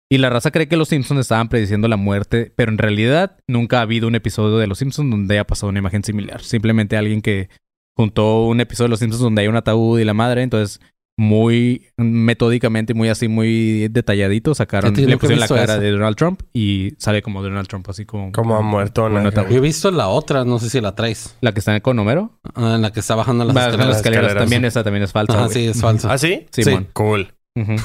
[0.08, 3.78] Y la raza cree que los Simpsons estaban prediciendo la muerte, pero en realidad nunca
[3.80, 6.44] ha habido un episodio de los Simpsons donde haya pasado una imagen similar.
[6.44, 7.48] Simplemente alguien que
[7.96, 10.80] juntó un episodio de los Simpsons donde hay un ataúd y la madre, entonces
[11.20, 15.82] muy metódicamente, muy así, muy detalladito, sacaron, le pusieron la cara eso.
[15.82, 18.32] de Donald Trump y sale como Donald Trump, así como...
[18.32, 19.06] Como ha muerto.
[19.50, 21.36] Yo he visto la otra, no sé si la traes.
[21.42, 22.40] La que está con Homero.
[22.54, 23.86] Ah, la que está bajando las escaleras.
[23.86, 24.24] las escaleras.
[24.28, 24.42] escaleras.
[24.44, 25.36] También esa también es falsa.
[25.44, 25.50] Güey.
[25.52, 26.10] sí, es falsa.
[26.10, 26.46] ¿Ah, sí?
[26.52, 26.88] Simón.
[26.94, 27.34] Cool.
[27.54, 27.76] Ujú.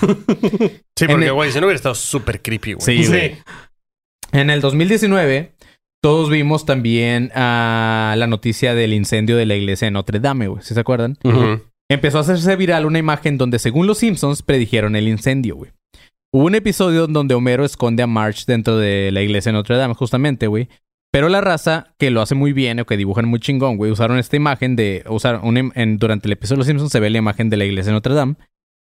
[0.96, 3.04] Sí, En porque, el- güey, si no hubiera estado súper creepy, güey.
[3.04, 3.32] Sí.
[4.32, 5.56] En el 2019,
[6.02, 10.64] todos vimos también ah, la noticia del incendio de la iglesia de Notre Dame, güey.
[10.64, 11.18] ¿Sí se acuerdan?
[11.26, 11.60] Ujú.
[11.90, 15.72] Empezó a hacerse viral una imagen donde, según los Simpsons, predijeron el incendio, güey.
[16.34, 19.94] Hubo un episodio donde Homero esconde a Marge dentro de la iglesia de Notre Dame,
[19.94, 20.68] justamente, güey.
[21.12, 24.18] Pero la raza, que lo hace muy bien o que dibujan muy chingón, güey, usaron
[24.18, 25.06] esta imagen de...
[25.08, 27.56] Usaron una im- en- durante el episodio de Los Simpsons se ve la imagen de
[27.58, 28.36] la iglesia de Notre Dame.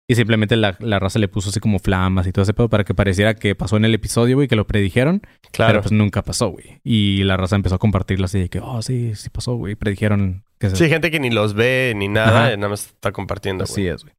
[0.07, 2.83] Y simplemente la, la raza le puso así como flamas y todo ese pedo para
[2.83, 5.21] que pareciera que pasó en el episodio, güey, que lo predijeron.
[5.51, 5.71] Claro.
[5.71, 6.79] Pero pues nunca pasó, güey.
[6.83, 9.73] Y la raza empezó a compartirlo así de que, oh, sí, sí pasó, güey.
[9.75, 10.75] Predijeron que se...
[10.75, 12.55] Sí, gente que ni los ve ni nada, Ajá.
[12.57, 13.87] nada más está compartiendo, Así güey.
[13.95, 14.13] es, güey.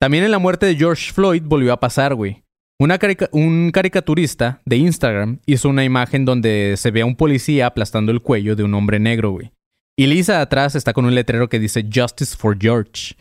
[0.00, 2.42] También en la muerte de George Floyd volvió a pasar, güey.
[2.80, 7.66] Una carica- un caricaturista de Instagram hizo una imagen donde se ve a un policía
[7.66, 9.52] aplastando el cuello de un hombre negro, güey.
[9.96, 13.14] Y Lisa atrás está con un letrero que dice Justice for George.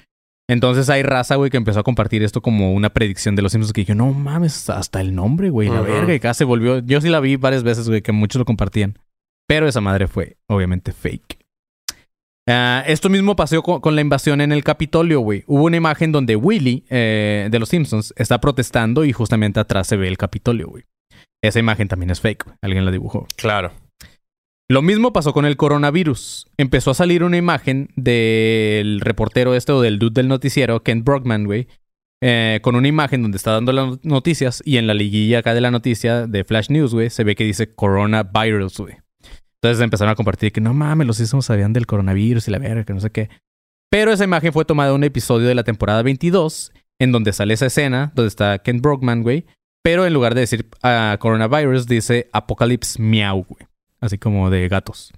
[0.49, 3.71] Entonces hay raza, güey, que empezó a compartir esto como una predicción de los Simpsons
[3.71, 6.11] que dije, no mames, hasta el nombre, güey, la verga.
[6.11, 6.79] Y casi se volvió.
[6.79, 8.97] Yo sí la vi varias veces, güey, que muchos lo compartían.
[9.47, 11.37] Pero esa madre fue, obviamente, fake.
[12.49, 15.43] Ah, esto mismo pasó con, con la invasión en el Capitolio, güey.
[15.45, 19.97] Hubo una imagen donde Willy, eh, de los Simpsons, está protestando y justamente atrás se
[19.97, 20.83] ve el Capitolio, güey.
[21.43, 22.57] Esa imagen también es fake, güey.
[22.63, 23.27] Alguien la dibujó.
[23.35, 23.71] Claro.
[24.71, 26.47] Lo mismo pasó con el coronavirus.
[26.57, 31.45] Empezó a salir una imagen del reportero este o del dude del noticiero, Ken Brockman,
[31.45, 31.67] güey,
[32.21, 35.61] eh, con una imagen donde está dando las noticias y en la liguilla acá de
[35.61, 38.97] la noticia de Flash News, güey, se ve que dice coronavirus, güey.
[39.55, 42.83] Entonces empezaron a compartir que no mames, los Simpsons sabían del coronavirus y la verga,
[42.83, 43.29] que no sé qué.
[43.89, 47.55] Pero esa imagen fue tomada de un episodio de la temporada 22, en donde sale
[47.55, 49.47] esa escena, donde está Ken Brockman, güey.
[49.81, 53.68] Pero en lugar de decir ah, coronavirus, dice Apocalypse Meow, güey.
[54.01, 55.11] Así como de gatos.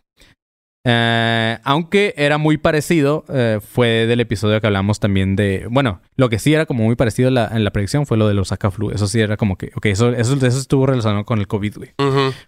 [0.83, 5.67] Eh, aunque era muy parecido, eh, fue del episodio que hablamos también de.
[5.69, 8.27] Bueno, lo que sí era como muy parecido en la, en la predicción fue lo
[8.27, 8.89] de los Osaka Flu.
[8.89, 9.71] Eso sí era como que.
[9.75, 11.91] Ok, eso, eso, eso estuvo relacionado con el COVID, güey.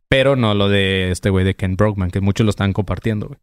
[0.09, 3.39] Pero no lo de este güey de Ken Brockman, que muchos lo están compartiendo, güey.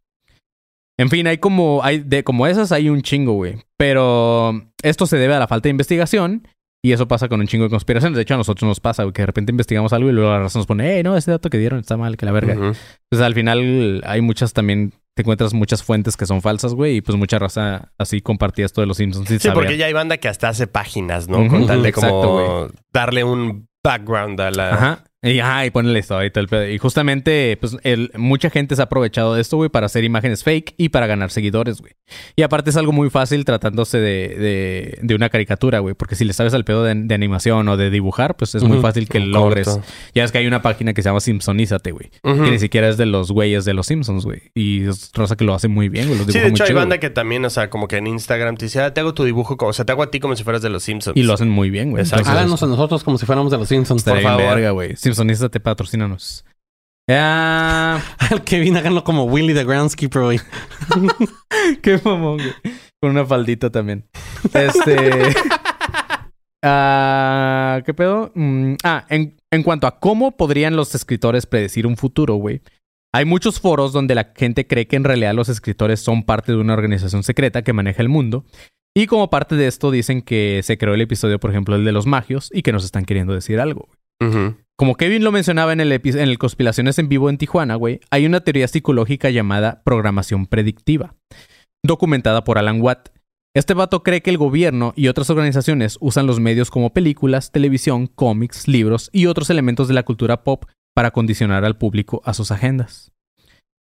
[0.97, 1.81] En fin, hay como.
[1.83, 3.63] Hay de como esas hay un chingo, güey.
[3.77, 6.47] Pero esto se debe a la falta de investigación.
[6.83, 8.15] Y eso pasa con un chingo de conspiraciones.
[8.15, 10.57] De hecho, a nosotros nos pasa, que de repente investigamos algo y luego la raza
[10.57, 12.55] nos pone, hey, no, ese dato que dieron está mal, que la verga.
[12.55, 12.73] Ujú.
[13.09, 17.01] Pues al final hay muchas también, te encuentras muchas fuentes que son falsas, güey, y
[17.01, 19.27] pues mucha raza así compartía esto de los Simpsons.
[19.27, 19.77] Sí, porque saber.
[19.77, 21.41] ya hay banda que hasta hace páginas, ¿no?
[21.41, 24.73] Ujú, Con tal de exacto, como darle un background a la...
[24.73, 25.03] Ajá.
[25.23, 26.67] Y, ajá, y pone la historia y todo el pedo.
[26.67, 30.43] Y justamente, pues, el- mucha gente se ha aprovechado de esto, güey, para hacer imágenes
[30.43, 31.93] fake y para ganar seguidores, güey.
[32.35, 35.93] Y aparte es algo muy fácil tratándose de, de, de una caricatura, güey.
[35.93, 38.79] Porque si le sabes al pedo de, de animación o de dibujar, pues es muy
[38.79, 39.67] fácil que logres.
[39.67, 39.83] corto.
[40.15, 42.09] Ya es que hay una página que se llama Simpsonízate, güey.
[42.23, 44.41] Que ni siquiera es de los güeyes de los Simpsons, güey.
[44.55, 46.17] Y es raza que lo hace muy bien, güey.
[46.17, 46.99] Los Sí, de muy hecho hay chido, banda güey.
[46.99, 49.55] que también, o sea, como que en Instagram te dice, ah, te hago tu dibujo,
[49.55, 51.15] como- o sea, te hago a ti como si fueras de los Simpsons.
[51.15, 52.03] Y lo hacen muy bien, güey.
[52.11, 53.99] Háganos a nosotros como si fuéramos de los Simpsons.
[54.01, 54.55] estaría por favor.
[54.55, 54.71] verga,
[55.11, 55.15] güey.
[55.15, 56.45] Simpsonízate, patrocínanos.
[57.09, 57.99] Ah,
[58.29, 60.39] Al Kevin, háganlo como Willy the Groundskeeper, güey.
[61.81, 62.53] qué mamón, güey.
[63.01, 64.05] Con una faldita también.
[64.53, 65.33] Este.
[66.63, 68.31] Ah, ¿Qué pedo?
[68.35, 72.61] Mm, ah, en, en cuanto a cómo podrían los escritores predecir un futuro, güey.
[73.13, 76.59] Hay muchos foros donde la gente cree que en realidad los escritores son parte de
[76.59, 78.45] una organización secreta que maneja el mundo.
[78.95, 81.93] Y como parte de esto dicen que se creó el episodio, por ejemplo, el de
[81.93, 83.89] los magios, y que nos están queriendo decir algo.
[84.21, 84.55] Ujú.
[84.81, 88.39] Como Kevin lo mencionaba en el, en Conspiraciones en Vivo en Tijuana, güey, hay una
[88.39, 91.13] teoría psicológica llamada programación predictiva,
[91.85, 93.09] documentada por Alan Watt.
[93.55, 98.07] Este vato cree que el gobierno y otras organizaciones usan los medios como películas, televisión,
[98.07, 100.65] cómics, libros y otros elementos de la cultura pop
[100.95, 103.11] para condicionar al público a sus agendas.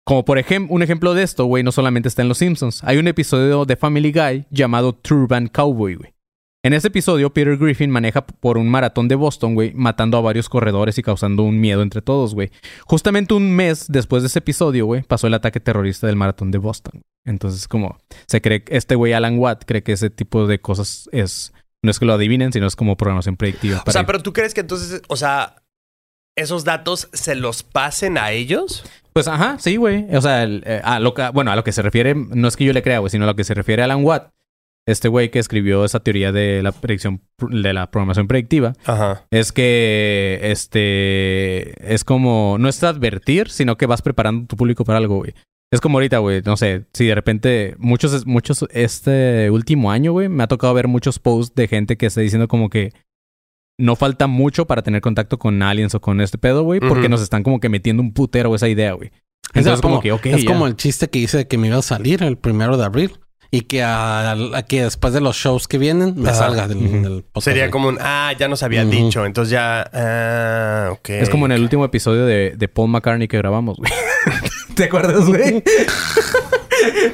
[0.04, 2.84] Como por ejemplo, un ejemplo de esto, güey, no solamente está en Los Simpsons.
[2.84, 6.13] Hay un episodio de Family Guy llamado Turban Cowboy, güey.
[6.64, 10.48] En ese episodio, Peter Griffin maneja por un maratón de Boston, güey, matando a varios
[10.48, 12.50] corredores y causando un miedo entre todos, güey.
[12.86, 16.56] Justamente un mes después de ese episodio, güey, pasó el ataque terrorista del maratón de
[16.56, 17.02] Boston.
[17.26, 21.52] Entonces, como se cree, este güey Alan Watt cree que ese tipo de cosas es,
[21.82, 23.80] no es que lo adivinen, sino es como programación predictiva.
[23.80, 24.06] O para sea, él.
[24.06, 25.56] pero tú crees que entonces, o sea,
[26.34, 28.84] esos datos se los pasen a ellos?
[29.12, 30.06] Pues ajá, sí, güey.
[30.16, 32.56] O sea, el- eh, a lo que, bueno, a lo que se refiere, no es
[32.56, 34.30] que yo le crea, güey, sino a lo que se refiere a Alan Watt.
[34.86, 39.26] Este güey que escribió esa teoría de la predicción, de la programación predictiva, Ajá.
[39.30, 44.98] es que, este, es como, no es advertir, sino que vas preparando tu público para
[44.98, 45.32] algo, güey.
[45.72, 50.28] Es como ahorita, güey, no sé, si de repente, muchos, muchos, este último año, güey,
[50.28, 52.92] me ha tocado ver muchos posts de gente que está diciendo como que
[53.80, 57.22] no falta mucho para tener contacto con aliens o con este pedo, güey, porque nos
[57.22, 59.10] están como que metiendo un putero esa idea, güey.
[59.54, 60.52] Entonces, como, que, ok, es ya.
[60.52, 63.18] como el chiste que hice de que me iba a salir el primero de abril
[63.54, 66.38] y que, a, a que después de los shows que vienen me Ajá.
[66.38, 71.10] salga del, podcast, Sería como un, ah, ya nos había dicho, entonces ya, ah, ok.
[71.10, 73.92] Es como en el último episodio de, de Paul McCartney que grabamos, güey.
[74.74, 75.62] ¿Te acuerdas, güey?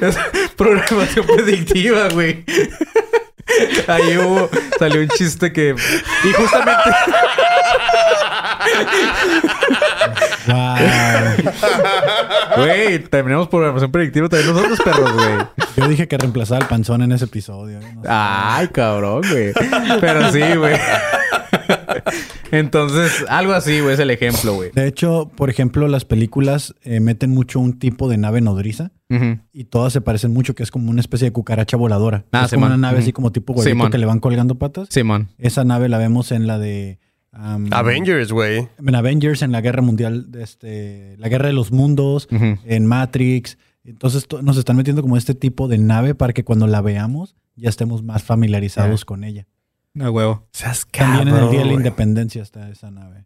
[0.01, 0.17] Es
[0.57, 2.43] programación predictiva, güey.
[3.87, 5.75] Ahí hubo, salió un chiste que...
[6.23, 6.81] Y justamente...
[10.47, 10.75] Wow.
[12.57, 15.37] Güey, terminamos programación predictiva también nosotros, perros, güey.
[15.77, 17.79] Yo dije que reemplazaba al panzón en ese episodio.
[17.79, 18.07] No sé.
[18.09, 19.53] Ay, cabrón, güey.
[20.01, 20.75] Pero sí, güey.
[22.51, 24.71] Entonces, algo así, güey, es el ejemplo, güey.
[24.71, 28.91] De hecho, por ejemplo, las películas eh, meten mucho un tipo de nave nodriza
[29.51, 32.23] y todas se parecen mucho, que es como una especie de cucaracha voladora.
[32.31, 33.91] Ah, es como una nave así como tipo huevito Simón.
[33.91, 34.87] que le van colgando patas.
[34.89, 35.27] Simón.
[35.37, 36.99] Esa nave la vemos en la de...
[37.33, 38.67] um, Avengers, güey.
[38.85, 43.57] En Avengers, en la guerra mundial, este, la guerra de los mundos, en Matrix.
[43.83, 47.35] Entonces to- nos están metiendo como este tipo de nave para que cuando la veamos
[47.55, 49.47] ya estemos más familiarizados con ella.
[49.99, 50.47] A huevo.
[50.53, 51.73] Seas También en el Día de la.
[51.73, 53.25] Independencia está esa nave.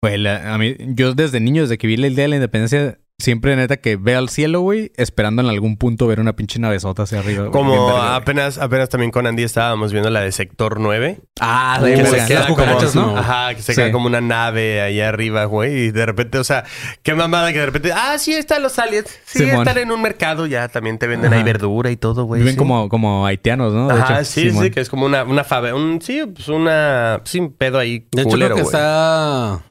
[0.00, 3.56] Güey, a mí, yo desde niño, desde que vi el Día de la Independencia, siempre
[3.56, 7.18] neta que veo al cielo, güey, esperando en algún punto ver una pinche navezota hacia
[7.18, 7.50] arriba.
[7.50, 11.18] Como verga, apenas, apenas también con Andy estábamos viendo la de Sector 9.
[11.40, 12.26] Ah, que bien se verga.
[12.28, 13.18] queda Las cucarachas, como, ¿no?
[13.18, 13.80] Ajá, que se Sí.
[13.80, 15.86] queda como una nave allá arriba, güey.
[15.86, 16.62] Y de repente, o sea,
[17.02, 19.08] qué mamada que de repente, ah, sí, están los aliens.
[19.26, 19.66] Sí, Simón.
[19.66, 21.38] están en un mercado, ya también te venden Ajá.
[21.38, 22.40] ahí verdura y todo, güey.
[22.40, 22.58] Viven sí.
[22.58, 23.88] como, como haitianos, ¿no?
[23.88, 24.64] De Ajá, hecho, sí, Simón.
[24.64, 28.06] sí, que es como una, una fave, un, sí, pues una, sí, un pedo ahí
[28.12, 28.64] De hecho, creo que güey.
[28.64, 29.64] está.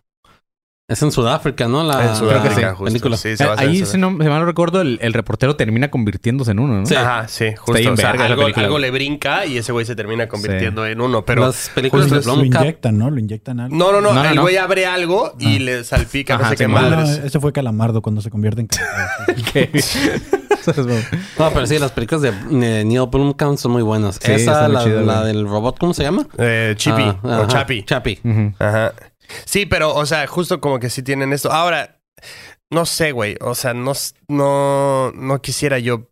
[0.89, 1.83] Es en Sudáfrica, ¿no?
[1.83, 2.85] La en Sudáfrica, justo.
[2.85, 3.17] película.
[3.17, 6.59] Sí, se Ahí, si no si mal no recuerdo, el, el reportero termina convirtiéndose en
[6.59, 6.85] uno, ¿no?
[6.85, 6.95] Sí.
[6.95, 7.73] Ajá, sí, justo.
[7.91, 11.25] O sea, verga esa algo, le brinca y ese güey se termina convirtiendo en uno.
[11.25, 12.63] Pero Las películas de Lo Blomkamp.
[12.63, 13.09] inyectan, ¿no?
[13.11, 13.75] Lo inyectan algo.
[13.75, 14.41] no, no, no, No, no, el no.
[14.43, 17.19] güey abre algo y le salpica no Ajá, sé qué Ah, no, madres.
[17.21, 18.69] ese fue Calamardo cuando se convierte en.
[21.39, 24.19] No, pero sí, las películas de Neil Blomkamp son muy buenas.
[24.21, 26.27] Sí, Esa, la, chida, la del robot, ¿cómo se llama?
[26.38, 27.83] Eh, Chippy Ah, o ajá, Chappy.
[27.83, 28.19] Chappy.
[28.23, 28.53] Ujú.
[28.59, 28.93] Ajá.
[29.45, 31.51] Sí, pero, o sea, justo como que sí tienen esto.
[31.51, 31.99] Ahora,
[32.71, 33.38] no sé, güey.
[33.41, 33.93] O sea, no,
[34.28, 36.09] no, no quisiera yo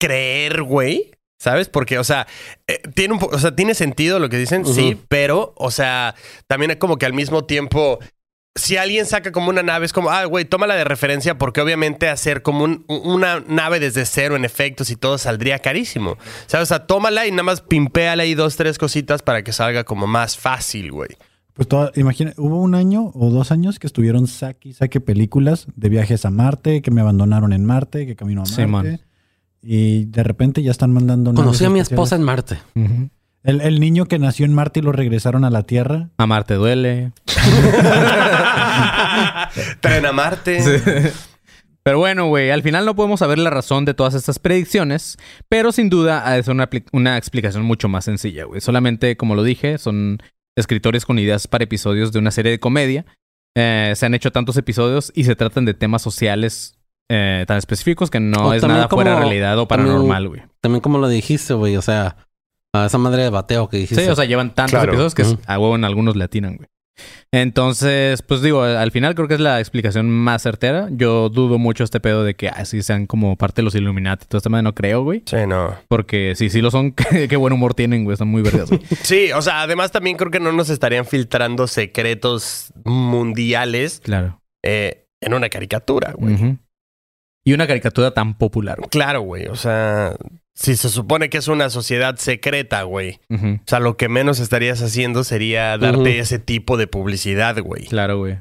[0.00, 1.12] creer, güey.
[1.42, 1.70] ¿Sabes?
[1.70, 2.26] Porque, o sea,
[2.66, 6.14] eh, tiene un o sea, tiene sentido lo que dicen, sí, pero, o sea,
[6.46, 7.98] también es como que al mismo tiempo,
[8.54, 12.10] si alguien saca como una nave, es como, ah, güey, tómala de referencia porque obviamente
[12.10, 16.18] hacer como un- una nave desde cero en efectos y todo saldría carísimo.
[16.46, 16.64] ¿Sabes?
[16.64, 20.06] O sea, tómala y nada más pimpéala ahí dos, tres cositas para que salga como
[20.06, 21.16] más fácil, güey.
[21.54, 25.66] Pues toda- imagina, hubo un año o dos años que estuvieron saque y saque películas
[25.76, 28.62] de viajes a Marte, que me abandonaron en Marte, que camino a Marte.
[28.62, 29.00] Sí, man.
[29.62, 32.58] Y de repente ya están mandando Conocí a mi esposa en Marte.
[33.42, 36.08] El, el niño que nació en Marte y lo regresaron a la Tierra.
[36.16, 37.12] Amarte duele.
[39.80, 40.60] Tren a Marte.
[41.82, 45.16] Pero bueno, güey, al final no podemos saber la razón de todas estas predicciones,
[45.48, 48.60] pero sin duda ha de ser una, una explicación mucho más sencilla, güey.
[48.60, 50.18] Solamente, como lo dije, son
[50.56, 53.04] escritores con ideas para episodios de una serie de comedia.
[53.56, 56.76] Eh, se han hecho tantos episodios y se tratan de temas sociales
[57.10, 60.28] eh, tan específicos que no O es también nada fuera de como- realidad o paranormal,
[60.28, 60.42] güey.
[60.60, 61.76] También como lo dijiste, güey.
[61.76, 62.16] O sea,
[62.72, 64.04] a esa madre de bateo que dijiste.
[64.04, 64.92] Sí, o sea, llevan tantos Claro.
[64.92, 66.68] episodios que a huevo en algunos le atinan, güey.
[67.32, 70.88] Entonces, pues digo, al final creo que es la explicación más certera.
[70.90, 74.26] Yo dudo mucho este pedo de que así sean como parte de los Illuminati.
[74.26, 75.22] Todo este madre no creo, güey.
[75.26, 75.76] Sí, no.
[75.88, 76.92] Porque si sí lo son,
[77.28, 78.14] qué, buen humor tienen, güey.
[78.14, 78.80] Están muy verdes, güey.
[79.02, 84.40] Sí, o sea, además también creo que no nos estarían filtrando secretos mundiales Claro.
[84.64, 86.58] eh, en una caricatura, güey.
[87.44, 88.88] Y una caricatura tan popular, güey.
[88.90, 89.46] Claro, güey.
[89.46, 90.16] O sea,
[90.60, 93.18] si se supone que es una sociedad secreta, güey.
[93.30, 97.86] O sea, lo que menos estarías haciendo sería darte ese tipo de publicidad, güey.
[97.86, 98.38] Claro, güey.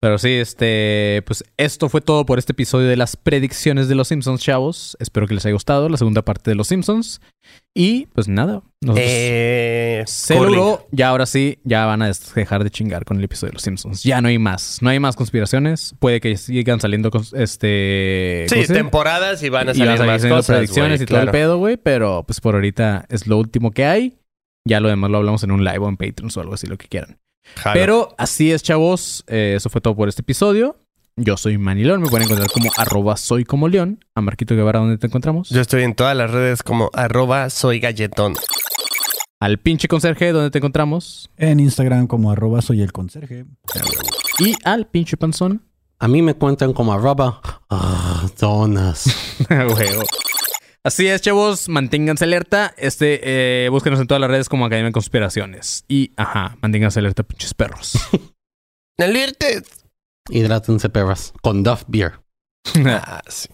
[0.00, 4.06] Pero sí, este, pues esto fue todo por este episodio de las predicciones de los
[4.06, 4.96] Simpsons, chavos.
[5.00, 7.20] Espero que les haya gustado la segunda parte de los Simpsons.
[7.74, 10.86] Y pues nada, nosotros Eh, se logró.
[10.92, 14.04] Ya ahora sí, ya van a dejar de chingar con el episodio de los Simpsons.
[14.04, 15.96] Ya no hay más, no hay más conspiraciones.
[15.98, 20.12] Puede que sigan saliendo cons- este, ¿cómo Sí, temporadas y van a y van salir
[20.12, 21.76] a seguir más cosas, predicciones y todo el pedo, güey.
[21.76, 24.18] Pero pues por ahorita es lo último que hay.
[24.64, 26.76] Ya lo demás lo hablamos en un live o en Patreon o algo así, lo
[26.78, 27.18] que quieran.
[27.56, 27.74] Jalo.
[27.74, 29.24] Pero así es, chavos.
[29.26, 30.76] Eh, eso fue todo por este episodio.
[31.16, 32.00] Yo soy Manilón.
[32.00, 34.04] Me pueden encontrar como arroba soy como león.
[34.14, 35.48] A Marquito Guevara, ¿dónde te encontramos?
[35.50, 38.34] Yo estoy en todas las redes como arroba soy galletón.
[39.40, 41.30] Al pinche conserje, ¿dónde te encontramos?
[41.36, 43.46] En Instagram como arroba soy el conserje.
[44.38, 45.62] Y al pinche panzón.
[46.00, 47.40] A mí me cuentan como arroba
[47.70, 49.06] ah, donas.
[49.50, 50.04] Huevo.
[50.88, 51.68] Así es, chavos.
[51.68, 52.72] Manténganse alerta.
[52.78, 55.84] Este, eh, búsquenos en todas las redes como Academia de Conspiraciones.
[55.86, 57.92] Y, ajá, manténganse alerta, pinches perros.
[58.98, 59.64] Alertes.
[60.30, 61.34] Hidrátense, perras.
[61.42, 62.20] Con Duff Beer.
[62.86, 63.48] Ah, sí.